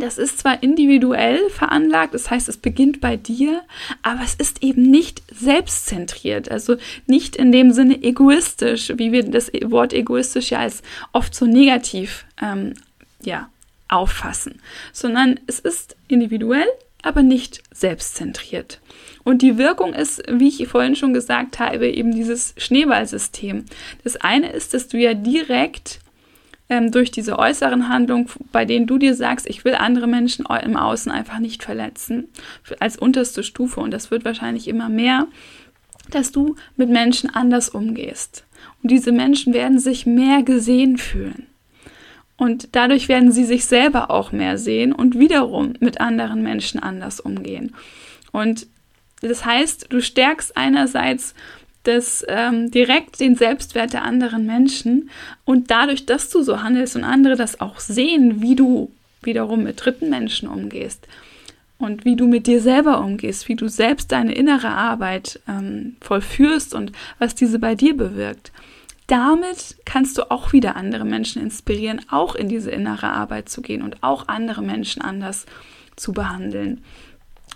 Das 0.00 0.18
ist 0.18 0.38
zwar 0.38 0.62
individuell 0.62 1.48
veranlagt, 1.50 2.14
das 2.14 2.30
heißt, 2.30 2.48
es 2.48 2.56
beginnt 2.56 3.00
bei 3.00 3.16
dir, 3.16 3.62
aber 4.02 4.20
es 4.22 4.34
ist 4.34 4.62
eben 4.62 4.82
nicht 4.82 5.22
selbstzentriert, 5.32 6.50
also 6.50 6.76
nicht 7.06 7.36
in 7.36 7.52
dem 7.52 7.72
Sinne 7.72 8.02
egoistisch, 8.02 8.92
wie 8.96 9.12
wir 9.12 9.24
das 9.24 9.50
Wort 9.64 9.92
egoistisch 9.92 10.50
ja 10.50 10.60
als 10.60 10.82
oft 11.12 11.34
so 11.34 11.46
negativ 11.46 12.26
ähm, 12.40 12.74
ja, 13.22 13.48
auffassen, 13.88 14.60
sondern 14.92 15.40
es 15.46 15.58
ist 15.58 15.96
individuell, 16.08 16.66
aber 17.02 17.22
nicht 17.22 17.62
selbstzentriert. 17.72 18.80
Und 19.24 19.42
die 19.42 19.58
Wirkung 19.58 19.94
ist, 19.94 20.22
wie 20.30 20.48
ich 20.48 20.68
vorhin 20.68 20.96
schon 20.96 21.14
gesagt 21.14 21.58
habe, 21.58 21.88
eben 21.88 22.12
dieses 22.12 22.54
Schneeballsystem. 22.56 23.64
Das 24.02 24.16
eine 24.16 24.52
ist, 24.52 24.74
dass 24.74 24.88
du 24.88 24.98
ja 24.98 25.14
direkt 25.14 26.00
ähm, 26.68 26.90
durch 26.90 27.10
diese 27.10 27.38
äußeren 27.38 27.88
Handlungen, 27.88 28.28
bei 28.52 28.64
denen 28.64 28.86
du 28.86 28.98
dir 28.98 29.14
sagst, 29.14 29.48
ich 29.48 29.64
will 29.64 29.74
andere 29.74 30.06
Menschen 30.06 30.46
im 30.46 30.76
Außen 30.76 31.10
einfach 31.10 31.38
nicht 31.38 31.62
verletzen, 31.62 32.28
als 32.80 32.96
unterste 32.96 33.42
Stufe. 33.42 33.80
Und 33.80 33.92
das 33.92 34.10
wird 34.10 34.24
wahrscheinlich 34.24 34.68
immer 34.68 34.88
mehr, 34.88 35.26
dass 36.10 36.32
du 36.32 36.56
mit 36.76 36.88
Menschen 36.88 37.30
anders 37.30 37.68
umgehst. 37.68 38.44
Und 38.82 38.90
diese 38.90 39.12
Menschen 39.12 39.54
werden 39.54 39.78
sich 39.78 40.06
mehr 40.06 40.42
gesehen 40.42 40.98
fühlen. 40.98 41.46
Und 42.36 42.76
dadurch 42.76 43.08
werden 43.08 43.32
sie 43.32 43.44
sich 43.44 43.64
selber 43.64 44.10
auch 44.10 44.30
mehr 44.30 44.58
sehen 44.58 44.92
und 44.92 45.18
wiederum 45.18 45.74
mit 45.80 46.00
anderen 46.00 46.42
Menschen 46.42 46.80
anders 46.80 47.18
umgehen. 47.18 47.74
Und 48.30 48.68
das 49.20 49.44
heißt, 49.44 49.86
du 49.88 50.00
stärkst 50.00 50.56
einerseits 50.56 51.34
das, 51.88 52.24
ähm, 52.28 52.70
direkt 52.70 53.18
den 53.18 53.34
Selbstwert 53.34 53.92
der 53.92 54.04
anderen 54.04 54.46
Menschen 54.46 55.10
und 55.44 55.70
dadurch, 55.70 56.06
dass 56.06 56.30
du 56.30 56.42
so 56.42 56.62
handelst 56.62 56.94
und 56.96 57.04
andere 57.04 57.36
das 57.36 57.60
auch 57.60 57.80
sehen, 57.80 58.40
wie 58.42 58.54
du 58.54 58.92
wiederum 59.22 59.64
mit 59.64 59.84
dritten 59.84 60.10
Menschen 60.10 60.48
umgehst 60.48 61.08
und 61.78 62.04
wie 62.04 62.16
du 62.16 62.26
mit 62.26 62.46
dir 62.46 62.60
selber 62.60 63.00
umgehst, 63.00 63.48
wie 63.48 63.56
du 63.56 63.68
selbst 63.68 64.12
deine 64.12 64.34
innere 64.34 64.68
Arbeit 64.68 65.40
ähm, 65.48 65.96
vollführst 66.00 66.74
und 66.74 66.92
was 67.18 67.34
diese 67.34 67.58
bei 67.58 67.74
dir 67.74 67.96
bewirkt. 67.96 68.52
Damit 69.06 69.76
kannst 69.86 70.18
du 70.18 70.30
auch 70.30 70.52
wieder 70.52 70.76
andere 70.76 71.06
Menschen 71.06 71.40
inspirieren, 71.40 72.02
auch 72.10 72.34
in 72.34 72.48
diese 72.48 72.70
innere 72.70 73.10
Arbeit 73.10 73.48
zu 73.48 73.62
gehen 73.62 73.82
und 73.82 74.02
auch 74.02 74.28
andere 74.28 74.62
Menschen 74.62 75.00
anders 75.00 75.46
zu 75.96 76.12
behandeln. 76.12 76.84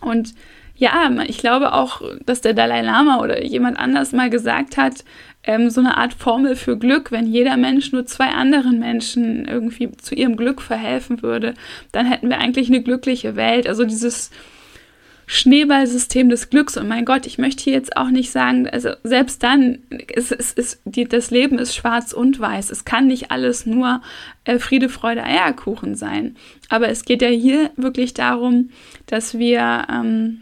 Und 0.01 0.35
ja, 0.83 1.09
ich 1.29 1.39
glaube 1.39 1.75
auch, 1.75 2.03
dass 2.27 2.41
der 2.41 2.55
Dalai 2.55 2.83
Lama 2.83 3.21
oder 3.21 3.45
jemand 3.45 3.79
anders 3.79 4.11
mal 4.11 4.31
gesagt 4.31 4.77
hat, 4.77 5.05
ähm, 5.45 5.71
so 5.71 5.81
eine 5.81 5.97
Art 5.97 6.13
Formel 6.13 6.57
für 6.57 6.77
Glück, 6.77 7.13
wenn 7.13 7.29
jeder 7.29 7.57
Mensch 7.57 7.93
nur 7.93 8.05
zwei 8.05 8.31
anderen 8.31 8.81
Menschen 8.81 9.47
irgendwie 9.47 9.93
zu 9.93 10.17
ihrem 10.17 10.35
Glück 10.37 10.61
verhelfen 10.61 11.23
würde, 11.23 11.55
dann 11.93 12.07
hätten 12.07 12.31
wir 12.31 12.39
eigentlich 12.39 12.67
eine 12.67 12.83
glückliche 12.83 13.37
Welt. 13.37 13.69
Also 13.69 13.85
dieses 13.85 14.33
Schneeballsystem 15.27 16.29
des 16.29 16.51
Glücks. 16.51 16.77
Und 16.77 16.89
mein 16.89 17.05
Gott, 17.05 17.27
ich 17.27 17.39
möchte 17.39 17.63
hier 17.63 17.75
jetzt 17.75 17.97
auch 17.97 18.11
nicht 18.11 18.33
sagen, 18.33 18.69
also 18.69 18.91
selbst 19.05 19.45
dann, 19.45 19.79
ist, 20.13 20.33
ist, 20.33 20.59
ist, 20.59 20.83
die, 20.85 21.05
das 21.05 21.31
Leben 21.31 21.61
ist 21.61 21.77
schwarz 21.77 22.13
und 22.13 22.41
weiß. 22.41 22.73
Es 22.73 22.85
kann 22.85 23.07
nicht 23.07 23.31
alles 23.31 23.67
nur 23.67 24.03
äh, 24.47 24.59
Friede, 24.59 24.89
Freude, 24.89 25.23
Eierkuchen 25.23 25.95
sein. 25.95 26.35
Aber 26.69 26.89
es 26.89 27.05
geht 27.05 27.23
ja 27.23 27.29
hier 27.29 27.71
wirklich 27.77 28.15
darum, 28.15 28.71
dass 29.07 29.39
wir 29.39 29.87
ähm, 29.89 30.41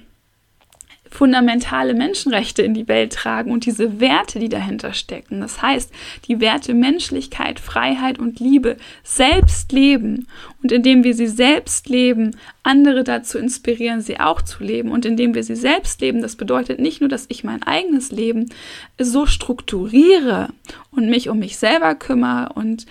fundamentale 1.10 1.94
Menschenrechte 1.94 2.62
in 2.62 2.72
die 2.72 2.88
Welt 2.88 3.12
tragen 3.12 3.50
und 3.50 3.66
diese 3.66 4.00
Werte, 4.00 4.38
die 4.38 4.48
dahinter 4.48 4.92
stecken. 4.92 5.40
Das 5.40 5.60
heißt, 5.60 5.92
die 6.28 6.40
Werte 6.40 6.72
Menschlichkeit, 6.72 7.58
Freiheit 7.58 8.18
und 8.18 8.38
Liebe 8.38 8.76
selbst 9.02 9.72
leben 9.72 10.28
und 10.62 10.72
indem 10.72 11.02
wir 11.02 11.14
sie 11.14 11.26
selbst 11.26 11.88
leben, 11.88 12.36
andere 12.62 13.04
dazu 13.04 13.38
inspirieren, 13.38 14.00
sie 14.00 14.20
auch 14.20 14.42
zu 14.42 14.62
leben 14.62 14.90
und 14.90 15.04
indem 15.04 15.34
wir 15.34 15.42
sie 15.42 15.56
selbst 15.56 16.00
leben, 16.00 16.22
das 16.22 16.36
bedeutet 16.36 16.78
nicht 16.78 17.00
nur, 17.00 17.08
dass 17.08 17.26
ich 17.28 17.42
mein 17.44 17.62
eigenes 17.62 18.12
Leben 18.12 18.50
so 18.98 19.26
strukturiere 19.26 20.50
und 20.90 21.10
mich 21.10 21.28
um 21.28 21.40
mich 21.40 21.58
selber 21.58 21.94
kümmere 21.94 22.52
und 22.54 22.86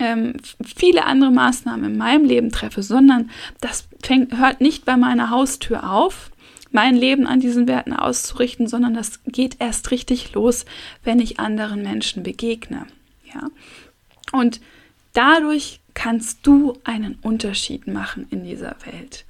ähm, 0.00 0.34
viele 0.64 1.04
andere 1.04 1.30
Maßnahmen 1.30 1.92
in 1.92 1.98
meinem 1.98 2.24
Leben 2.24 2.50
treffe, 2.50 2.82
sondern 2.82 3.30
das 3.60 3.88
fängt, 4.02 4.36
hört 4.38 4.60
nicht 4.60 4.84
bei 4.84 4.96
meiner 4.96 5.30
Haustür 5.30 5.90
auf, 5.90 6.30
mein 6.70 6.94
Leben 6.94 7.26
an 7.26 7.40
diesen 7.40 7.66
Werten 7.66 7.92
auszurichten, 7.92 8.66
sondern 8.66 8.94
das 8.94 9.20
geht 9.24 9.56
erst 9.58 9.90
richtig 9.90 10.32
los, 10.34 10.64
wenn 11.04 11.18
ich 11.18 11.40
anderen 11.40 11.82
Menschen 11.82 12.22
begegne. 12.22 12.86
Ja? 13.32 13.48
Und 14.32 14.60
dadurch 15.12 15.80
kannst 15.94 16.46
du 16.46 16.74
einen 16.84 17.18
Unterschied 17.22 17.86
machen 17.86 18.26
in 18.30 18.44
dieser 18.44 18.76
Welt. 18.84 19.24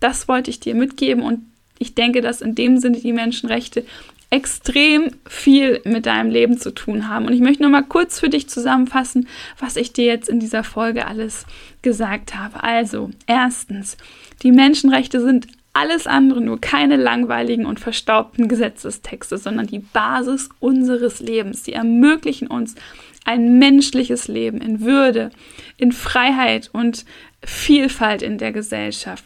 Das 0.00 0.28
wollte 0.28 0.50
ich 0.50 0.60
dir 0.60 0.74
mitgeben 0.74 1.22
und 1.22 1.40
ich 1.78 1.94
denke, 1.94 2.20
dass 2.20 2.40
in 2.40 2.54
dem 2.54 2.78
Sinne 2.78 3.00
die 3.00 3.12
Menschenrechte 3.12 3.84
extrem 4.30 5.10
viel 5.28 5.80
mit 5.84 6.06
deinem 6.06 6.30
Leben 6.30 6.58
zu 6.58 6.72
tun 6.72 7.08
haben. 7.08 7.26
Und 7.26 7.34
ich 7.34 7.40
möchte 7.40 7.62
noch 7.62 7.70
mal 7.70 7.82
kurz 7.82 8.18
für 8.18 8.28
dich 8.28 8.48
zusammenfassen, 8.48 9.28
was 9.58 9.76
ich 9.76 9.92
dir 9.92 10.06
jetzt 10.06 10.28
in 10.28 10.40
dieser 10.40 10.64
Folge 10.64 11.06
alles 11.06 11.46
gesagt 11.82 12.34
habe. 12.34 12.62
Also, 12.62 13.10
erstens, 13.26 13.96
die 14.42 14.50
Menschenrechte 14.50 15.20
sind 15.20 15.46
alles 15.74 16.06
andere, 16.06 16.40
nur 16.40 16.60
keine 16.60 16.96
langweiligen 16.96 17.66
und 17.66 17.80
verstaubten 17.80 18.48
Gesetzestexte, 18.48 19.36
sondern 19.36 19.66
die 19.66 19.80
Basis 19.80 20.48
unseres 20.60 21.20
Lebens. 21.20 21.64
Sie 21.64 21.72
ermöglichen 21.72 22.46
uns 22.46 22.76
ein 23.24 23.58
menschliches 23.58 24.28
Leben 24.28 24.60
in 24.60 24.80
Würde, 24.80 25.30
in 25.76 25.92
Freiheit 25.92 26.70
und 26.72 27.04
Vielfalt 27.44 28.22
in 28.22 28.38
der 28.38 28.52
Gesellschaft. 28.52 29.24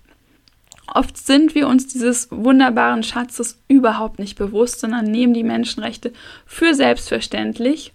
Oft 0.94 1.18
sind 1.18 1.54
wir 1.54 1.68
uns 1.68 1.86
dieses 1.86 2.28
wunderbaren 2.30 3.02
Schatzes 3.02 3.60
überhaupt 3.68 4.18
nicht 4.18 4.38
bewusst, 4.38 4.80
sondern 4.80 5.04
nehmen 5.04 5.34
die 5.34 5.44
Menschenrechte 5.44 6.14
für 6.46 6.74
selbstverständlich 6.74 7.92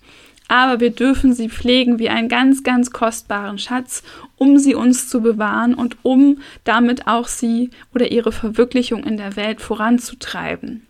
aber 0.53 0.79
wir 0.79 0.91
dürfen 0.91 1.33
sie 1.33 1.49
pflegen 1.49 1.97
wie 1.97 2.09
einen 2.09 2.29
ganz, 2.29 2.61
ganz 2.61 2.91
kostbaren 2.91 3.57
Schatz, 3.57 4.03
um 4.37 4.59
sie 4.59 4.75
uns 4.75 5.09
zu 5.09 5.19
bewahren 5.19 5.73
und 5.73 5.97
um 6.03 6.41
damit 6.63 7.07
auch 7.07 7.27
sie 7.27 7.71
oder 7.95 8.11
ihre 8.11 8.31
Verwirklichung 8.31 9.03
in 9.03 9.17
der 9.17 9.35
Welt 9.35 9.61
voranzutreiben. 9.61 10.85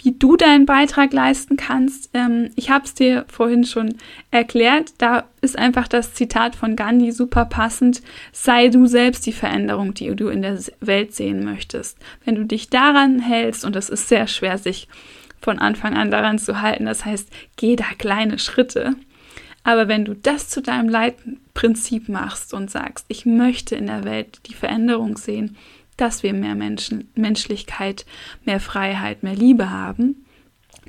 Wie 0.00 0.12
du 0.12 0.36
deinen 0.36 0.64
Beitrag 0.64 1.12
leisten 1.12 1.56
kannst, 1.56 2.10
ähm, 2.14 2.50
ich 2.54 2.70
habe 2.70 2.84
es 2.84 2.94
dir 2.94 3.24
vorhin 3.28 3.64
schon 3.64 3.96
erklärt, 4.30 4.92
da 4.98 5.24
ist 5.40 5.58
einfach 5.58 5.88
das 5.88 6.14
Zitat 6.14 6.54
von 6.54 6.76
Gandhi 6.76 7.10
super 7.10 7.46
passend, 7.46 8.02
sei 8.30 8.68
du 8.68 8.86
selbst 8.86 9.26
die 9.26 9.32
Veränderung, 9.32 9.92
die 9.92 10.14
du 10.14 10.28
in 10.28 10.42
der 10.42 10.56
Welt 10.80 11.16
sehen 11.16 11.44
möchtest. 11.44 11.98
Wenn 12.24 12.36
du 12.36 12.44
dich 12.44 12.70
daran 12.70 13.18
hältst, 13.18 13.64
und 13.64 13.74
das 13.74 13.90
ist 13.90 14.08
sehr 14.08 14.28
schwer, 14.28 14.56
sich 14.56 14.86
von 15.40 15.58
Anfang 15.58 15.96
an 15.96 16.10
daran 16.10 16.38
zu 16.38 16.60
halten. 16.60 16.86
Das 16.86 17.04
heißt, 17.04 17.28
geh 17.56 17.76
da 17.76 17.86
kleine 17.98 18.38
Schritte. 18.38 18.96
Aber 19.62 19.88
wenn 19.88 20.04
du 20.04 20.14
das 20.14 20.48
zu 20.48 20.62
deinem 20.62 20.88
Leitprinzip 20.88 22.08
machst 22.08 22.54
und 22.54 22.70
sagst, 22.70 23.04
ich 23.08 23.26
möchte 23.26 23.76
in 23.76 23.86
der 23.86 24.04
Welt 24.04 24.40
die 24.46 24.54
Veränderung 24.54 25.16
sehen, 25.16 25.56
dass 25.96 26.22
wir 26.22 26.32
mehr 26.32 26.54
Menschen, 26.54 27.10
Menschlichkeit, 27.14 28.06
mehr 28.44 28.60
Freiheit, 28.60 29.22
mehr 29.22 29.36
Liebe 29.36 29.70
haben, 29.70 30.24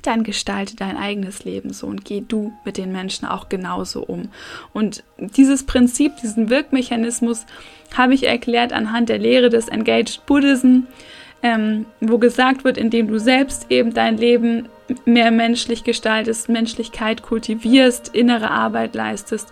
dann 0.00 0.24
gestalte 0.24 0.74
dein 0.74 0.96
eigenes 0.96 1.44
Leben 1.44 1.72
so 1.72 1.86
und 1.86 2.04
geh 2.04 2.22
du 2.26 2.52
mit 2.64 2.76
den 2.76 2.92
Menschen 2.92 3.26
auch 3.26 3.48
genauso 3.48 4.02
um. 4.02 4.30
Und 4.72 5.04
dieses 5.18 5.64
Prinzip, 5.64 6.16
diesen 6.16 6.50
Wirkmechanismus 6.50 7.46
habe 7.96 8.14
ich 8.14 8.26
erklärt 8.26 8.72
anhand 8.72 9.08
der 9.08 9.18
Lehre 9.18 9.48
des 9.48 9.68
Engaged 9.68 10.24
Buddhism 10.26 10.80
ähm, 11.42 11.86
wo 12.00 12.18
gesagt 12.18 12.64
wird, 12.64 12.78
indem 12.78 13.08
du 13.08 13.18
selbst 13.18 13.66
eben 13.68 13.92
dein 13.92 14.16
Leben 14.16 14.68
mehr 15.04 15.30
menschlich 15.30 15.84
gestaltest, 15.84 16.48
Menschlichkeit 16.48 17.22
kultivierst, 17.22 18.14
innere 18.14 18.50
Arbeit 18.50 18.94
leistest, 18.94 19.48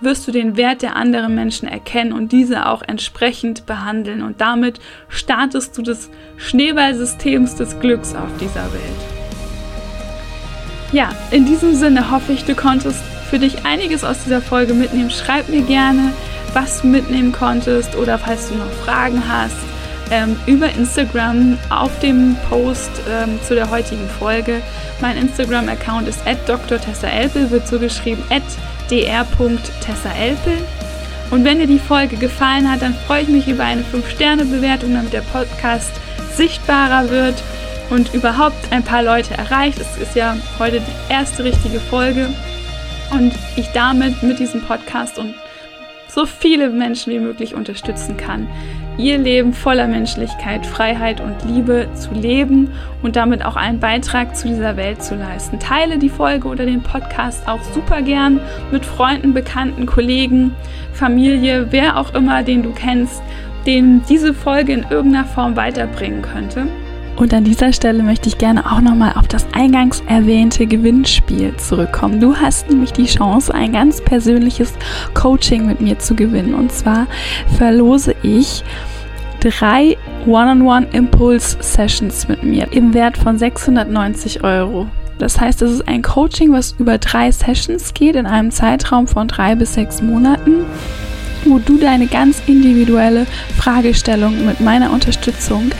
wirst 0.00 0.26
du 0.26 0.32
den 0.32 0.56
Wert 0.56 0.82
der 0.82 0.96
anderen 0.96 1.34
Menschen 1.34 1.68
erkennen 1.68 2.12
und 2.12 2.32
diese 2.32 2.66
auch 2.66 2.82
entsprechend 2.82 3.66
behandeln. 3.66 4.22
Und 4.22 4.40
damit 4.40 4.80
startest 5.08 5.78
du 5.78 5.82
das 5.82 6.10
Schneeballsystems 6.36 7.56
des 7.56 7.78
Glücks 7.80 8.14
auf 8.14 8.30
dieser 8.40 8.72
Welt. 8.72 8.82
Ja, 10.92 11.10
in 11.30 11.46
diesem 11.46 11.74
Sinne 11.74 12.10
hoffe 12.10 12.32
ich, 12.32 12.44
du 12.44 12.54
konntest 12.54 13.02
für 13.30 13.38
dich 13.38 13.64
einiges 13.64 14.04
aus 14.04 14.24
dieser 14.24 14.42
Folge 14.42 14.74
mitnehmen. 14.74 15.10
Schreib 15.10 15.48
mir 15.48 15.62
gerne, 15.62 16.12
was 16.52 16.82
du 16.82 16.88
mitnehmen 16.88 17.32
konntest 17.32 17.96
oder 17.96 18.18
falls 18.18 18.50
du 18.50 18.56
noch 18.56 18.70
Fragen 18.84 19.22
hast 19.26 19.71
ähm, 20.10 20.36
über 20.46 20.70
Instagram 20.70 21.58
auf 21.70 21.98
dem 22.00 22.36
Post 22.48 22.90
ähm, 23.10 23.38
zu 23.46 23.54
der 23.54 23.70
heutigen 23.70 24.08
Folge. 24.18 24.60
Mein 25.00 25.16
Instagram-Account 25.16 26.08
ist 26.08 26.20
@drtessaelpel, 26.46 27.50
wird 27.50 27.66
so 27.68 27.78
geschrieben 27.78 28.22
dr.tessaelpel. 28.88 30.58
Und 31.30 31.44
wenn 31.44 31.58
dir 31.58 31.66
die 31.66 31.78
Folge 31.78 32.16
gefallen 32.16 32.70
hat, 32.70 32.82
dann 32.82 32.94
freue 32.94 33.22
ich 33.22 33.28
mich 33.28 33.48
über 33.48 33.64
eine 33.64 33.82
5-Sterne-Bewertung, 33.82 34.92
damit 34.94 35.14
der 35.14 35.22
Podcast 35.22 35.92
sichtbarer 36.36 37.08
wird 37.08 37.42
und 37.88 38.12
überhaupt 38.12 38.70
ein 38.70 38.82
paar 38.82 39.02
Leute 39.02 39.34
erreicht. 39.34 39.78
Es 39.78 39.96
ist 39.96 40.14
ja 40.14 40.36
heute 40.58 40.80
die 40.80 41.12
erste 41.12 41.44
richtige 41.44 41.80
Folge 41.80 42.28
und 43.12 43.32
ich 43.56 43.68
damit 43.68 44.22
mit 44.22 44.38
diesem 44.38 44.62
Podcast 44.62 45.18
und 45.18 45.34
so 46.08 46.26
viele 46.26 46.68
Menschen 46.68 47.12
wie 47.12 47.18
möglich 47.18 47.54
unterstützen 47.54 48.16
kann, 48.16 48.48
ihr 48.98 49.18
Leben 49.18 49.52
voller 49.52 49.86
Menschlichkeit, 49.86 50.66
Freiheit 50.66 51.20
und 51.20 51.36
Liebe 51.44 51.88
zu 51.94 52.12
leben 52.12 52.70
und 53.02 53.16
damit 53.16 53.44
auch 53.44 53.56
einen 53.56 53.80
Beitrag 53.80 54.36
zu 54.36 54.48
dieser 54.48 54.76
Welt 54.76 55.02
zu 55.02 55.14
leisten. 55.14 55.58
Teile 55.58 55.98
die 55.98 56.08
Folge 56.08 56.48
oder 56.48 56.66
den 56.66 56.82
Podcast 56.82 57.48
auch 57.48 57.62
super 57.74 58.02
gern 58.02 58.40
mit 58.70 58.84
Freunden, 58.84 59.34
Bekannten, 59.34 59.86
Kollegen, 59.86 60.54
Familie, 60.92 61.68
wer 61.70 61.98
auch 61.98 62.14
immer, 62.14 62.42
den 62.42 62.62
du 62.62 62.72
kennst, 62.72 63.22
den 63.66 64.02
diese 64.08 64.34
Folge 64.34 64.72
in 64.72 64.86
irgendeiner 64.90 65.24
Form 65.24 65.56
weiterbringen 65.56 66.22
könnte. 66.22 66.66
Und 67.22 67.32
an 67.32 67.44
dieser 67.44 67.72
Stelle 67.72 68.02
möchte 68.02 68.28
ich 68.28 68.36
gerne 68.36 68.66
auch 68.66 68.80
nochmal 68.80 69.12
auf 69.14 69.28
das 69.28 69.46
eingangs 69.52 70.02
erwähnte 70.08 70.66
Gewinnspiel 70.66 71.56
zurückkommen. 71.56 72.18
Du 72.18 72.34
hast 72.34 72.68
nämlich 72.68 72.92
die 72.92 73.06
Chance, 73.06 73.54
ein 73.54 73.70
ganz 73.70 74.00
persönliches 74.00 74.74
Coaching 75.14 75.68
mit 75.68 75.80
mir 75.80 76.00
zu 76.00 76.16
gewinnen. 76.16 76.52
Und 76.52 76.72
zwar 76.72 77.06
verlose 77.56 78.16
ich 78.24 78.64
drei 79.38 79.96
One-on-One-Impulse-Sessions 80.26 82.26
mit 82.26 82.42
mir 82.42 82.66
im 82.72 82.92
Wert 82.92 83.16
von 83.16 83.38
690 83.38 84.42
Euro. 84.42 84.88
Das 85.20 85.40
heißt, 85.40 85.62
es 85.62 85.70
ist 85.70 85.86
ein 85.86 86.02
Coaching, 86.02 86.52
was 86.52 86.74
über 86.76 86.98
drei 86.98 87.30
Sessions 87.30 87.94
geht 87.94 88.16
in 88.16 88.26
einem 88.26 88.50
Zeitraum 88.50 89.06
von 89.06 89.28
drei 89.28 89.54
bis 89.54 89.74
sechs 89.74 90.02
Monaten 90.02 90.64
wo 91.44 91.58
du 91.58 91.76
deine 91.76 92.06
ganz 92.06 92.40
individuelle 92.46 93.26
Fragestellung 93.56 94.46
mit 94.46 94.60
meiner 94.60 94.92
Unterstützung 94.92 95.72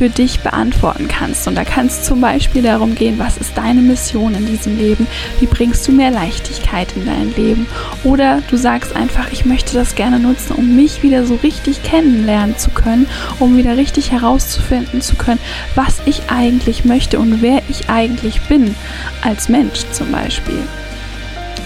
für 0.00 0.08
dich 0.08 0.40
beantworten 0.40 1.08
kannst. 1.08 1.46
Und 1.46 1.56
da 1.56 1.64
kann 1.64 1.84
es 1.84 2.04
zum 2.04 2.22
Beispiel 2.22 2.62
darum 2.62 2.94
gehen, 2.94 3.18
was 3.18 3.36
ist 3.36 3.58
deine 3.58 3.82
Mission 3.82 4.34
in 4.34 4.46
diesem 4.46 4.78
Leben? 4.78 5.06
Wie 5.40 5.46
bringst 5.46 5.86
du 5.86 5.92
mehr 5.92 6.10
Leichtigkeit 6.10 6.88
in 6.96 7.04
dein 7.04 7.34
Leben? 7.36 7.66
Oder 8.02 8.40
du 8.48 8.56
sagst 8.56 8.96
einfach, 8.96 9.30
ich 9.30 9.44
möchte 9.44 9.74
das 9.74 9.96
gerne 9.96 10.18
nutzen, 10.18 10.54
um 10.54 10.74
mich 10.74 11.02
wieder 11.02 11.26
so 11.26 11.34
richtig 11.42 11.82
kennenlernen 11.82 12.56
zu 12.56 12.70
können, 12.70 13.06
um 13.40 13.58
wieder 13.58 13.76
richtig 13.76 14.10
herauszufinden 14.10 15.02
zu 15.02 15.16
können, 15.16 15.40
was 15.74 16.00
ich 16.06 16.22
eigentlich 16.30 16.86
möchte 16.86 17.18
und 17.18 17.42
wer 17.42 17.60
ich 17.68 17.90
eigentlich 17.90 18.40
bin 18.48 18.74
als 19.20 19.50
Mensch 19.50 19.84
zum 19.92 20.10
Beispiel. 20.10 20.62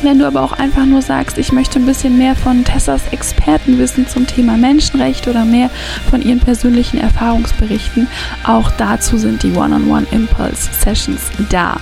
Wenn 0.05 0.19
du 0.19 0.27
aber 0.27 0.43
auch 0.43 0.53
einfach 0.53 0.85
nur 0.85 1.01
sagst, 1.01 1.39
ich 1.39 1.51
möchte 1.51 1.79
ein 1.79 1.87
bisschen 1.87 2.19
mehr 2.19 2.37
von 2.37 2.63
Tessas 2.63 3.01
Expertenwissen 3.11 4.07
zum 4.07 4.27
Thema 4.27 4.59
Menschenrecht 4.59 5.27
oder 5.29 5.47
mehr 5.47 5.71
von 6.11 6.21
ihren 6.21 6.41
persönlichen 6.41 7.01
Erfahrungsberichten, 7.01 8.07
auch 8.47 8.71
dazu 8.73 9.17
sind 9.17 9.43
die 9.43 9.53
One-on-One 9.53 10.07
Impulse 10.11 10.69
Sessions 10.79 11.23
da. 11.49 11.81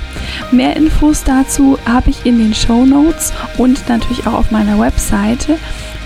Mehr 0.53 0.77
Infos 0.77 1.25
dazu 1.25 1.81
habe 1.85 2.11
ich 2.11 2.25
in 2.25 2.39
den 2.39 2.55
Show 2.55 2.87
Notes 2.87 3.33
und 3.59 3.89
natürlich 3.89 4.25
auch 4.25 4.35
auf 4.35 4.53
meiner 4.53 4.79
Webseite. 4.79 5.59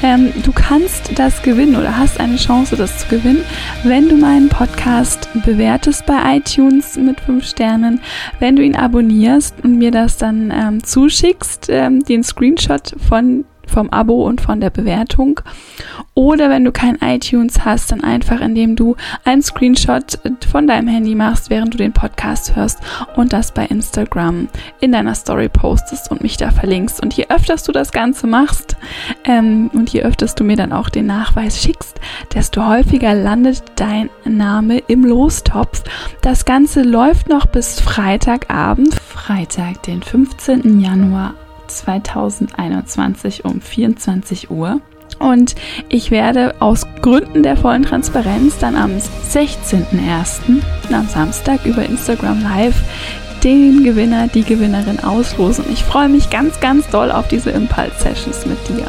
Ähm, 0.02 0.32
du 0.42 0.52
kannst 0.52 1.18
das 1.18 1.42
gewinnen 1.42 1.76
oder 1.76 1.96
hast 1.96 2.20
eine 2.20 2.36
Chance, 2.36 2.76
das 2.76 2.98
zu 2.98 3.08
gewinnen, 3.08 3.44
wenn 3.82 4.08
du 4.08 4.16
meinen 4.16 4.48
Podcast 4.48 5.28
bewertest 5.44 6.06
bei 6.06 6.36
iTunes 6.36 6.96
mit 6.96 7.20
5 7.20 7.44
Sternen, 7.44 8.00
wenn 8.38 8.56
du 8.56 8.62
ihn 8.62 8.76
abonnierst 8.76 9.54
und 9.62 9.78
mir 9.78 9.90
das 9.90 10.16
dann 10.18 10.52
ähm, 10.54 10.82
zuschickst, 10.82 11.68
ähm, 11.70 12.04
den 12.04 12.22
Screenshot 12.22 12.94
von 13.08 13.44
vom 13.66 13.90
Abo 13.90 14.24
und 14.24 14.40
von 14.40 14.60
der 14.60 14.70
Bewertung. 14.70 15.40
Oder 16.14 16.48
wenn 16.48 16.64
du 16.64 16.72
kein 16.72 16.96
iTunes 17.02 17.64
hast, 17.64 17.92
dann 17.92 18.02
einfach, 18.02 18.40
indem 18.40 18.74
du 18.74 18.96
einen 19.24 19.42
Screenshot 19.42 20.18
von 20.50 20.66
deinem 20.66 20.88
Handy 20.88 21.14
machst, 21.14 21.50
während 21.50 21.74
du 21.74 21.78
den 21.78 21.92
Podcast 21.92 22.56
hörst 22.56 22.80
und 23.16 23.32
das 23.32 23.52
bei 23.52 23.66
Instagram 23.66 24.48
in 24.80 24.92
deiner 24.92 25.14
Story 25.14 25.48
postest 25.48 26.10
und 26.10 26.22
mich 26.22 26.36
da 26.36 26.50
verlinkst. 26.50 27.02
Und 27.02 27.14
je 27.14 27.26
öfter 27.28 27.56
du 27.56 27.72
das 27.72 27.92
Ganze 27.92 28.26
machst 28.26 28.76
ähm, 29.24 29.70
und 29.72 29.90
je 29.92 30.02
öfter 30.02 30.26
du 30.26 30.44
mir 30.44 30.56
dann 30.56 30.72
auch 30.72 30.88
den 30.88 31.06
Nachweis 31.06 31.62
schickst, 31.62 32.00
desto 32.34 32.66
häufiger 32.66 33.14
landet 33.14 33.62
dein 33.76 34.10
Name 34.24 34.78
im 34.88 35.04
Lostopf. 35.04 35.84
Das 36.22 36.44
Ganze 36.44 36.82
läuft 36.82 37.28
noch 37.28 37.46
bis 37.46 37.80
Freitagabend, 37.80 38.94
Freitag, 38.94 39.82
den 39.84 40.02
15. 40.02 40.80
Januar 40.80 41.34
2021 41.66 43.44
um 43.44 43.60
24 43.60 44.50
Uhr. 44.50 44.80
Und 45.18 45.54
ich 45.88 46.10
werde 46.10 46.54
aus 46.60 46.86
Gründen 47.00 47.42
der 47.42 47.56
vollen 47.56 47.82
Transparenz 47.82 48.58
dann 48.58 48.76
am 48.76 48.90
16.01. 48.92 50.62
am 50.92 51.08
Samstag 51.08 51.64
über 51.64 51.84
Instagram 51.84 52.42
Live 52.42 52.82
den 53.42 53.84
Gewinner, 53.84 54.28
die 54.28 54.42
Gewinnerin 54.42 55.02
auslosen. 55.02 55.64
Ich 55.72 55.84
freue 55.84 56.08
mich 56.08 56.30
ganz, 56.30 56.58
ganz 56.60 56.88
doll 56.88 57.10
auf 57.10 57.28
diese 57.28 57.50
Impulse-Sessions 57.50 58.46
mit 58.46 58.58
dir. 58.68 58.86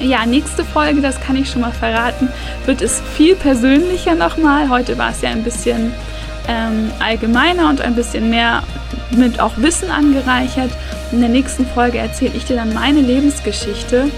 Ja, 0.00 0.26
nächste 0.26 0.64
Folge, 0.64 1.00
das 1.00 1.20
kann 1.20 1.36
ich 1.36 1.50
schon 1.50 1.60
mal 1.60 1.72
verraten, 1.72 2.28
wird 2.66 2.82
es 2.82 3.00
viel 3.14 3.36
persönlicher 3.36 4.14
nochmal. 4.14 4.68
Heute 4.68 4.98
war 4.98 5.10
es 5.10 5.20
ja 5.20 5.30
ein 5.30 5.44
bisschen 5.44 5.92
ähm, 6.48 6.90
allgemeiner 6.98 7.68
und 7.68 7.80
ein 7.80 7.94
bisschen 7.94 8.30
mehr 8.30 8.62
mit 9.10 9.40
auch 9.40 9.52
Wissen 9.56 9.90
angereichert. 9.90 10.70
In 11.12 11.20
der 11.20 11.28
nächsten 11.28 11.66
Folge 11.66 11.98
erzähle 11.98 12.32
ich 12.34 12.44
dir 12.44 12.56
dann 12.56 12.74
meine 12.74 13.00
Lebensgeschichte 13.00 14.10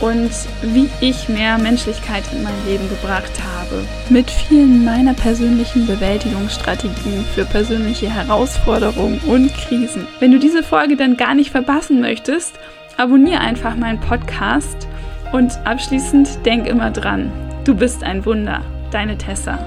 und 0.00 0.30
wie 0.62 0.88
ich 1.00 1.28
mehr 1.28 1.58
Menschlichkeit 1.58 2.24
in 2.32 2.42
mein 2.42 2.54
Leben 2.66 2.88
gebracht 2.88 3.32
habe. 3.42 3.84
Mit 4.10 4.30
vielen 4.30 4.84
meiner 4.84 5.14
persönlichen 5.14 5.86
Bewältigungsstrategien 5.86 7.24
für 7.34 7.44
persönliche 7.44 8.10
Herausforderungen 8.10 9.20
und 9.26 9.54
Krisen. 9.54 10.06
Wenn 10.20 10.32
du 10.32 10.38
diese 10.38 10.62
Folge 10.62 10.96
dann 10.96 11.16
gar 11.16 11.34
nicht 11.34 11.50
verpassen 11.50 12.00
möchtest, 12.00 12.58
abonniere 12.96 13.40
einfach 13.40 13.76
meinen 13.76 14.00
Podcast 14.00 14.88
und 15.32 15.52
abschließend 15.64 16.44
denk 16.44 16.66
immer 16.66 16.90
dran, 16.90 17.32
du 17.64 17.74
bist 17.74 18.04
ein 18.04 18.24
Wunder, 18.24 18.60
deine 18.90 19.16
Tessa. 19.16 19.58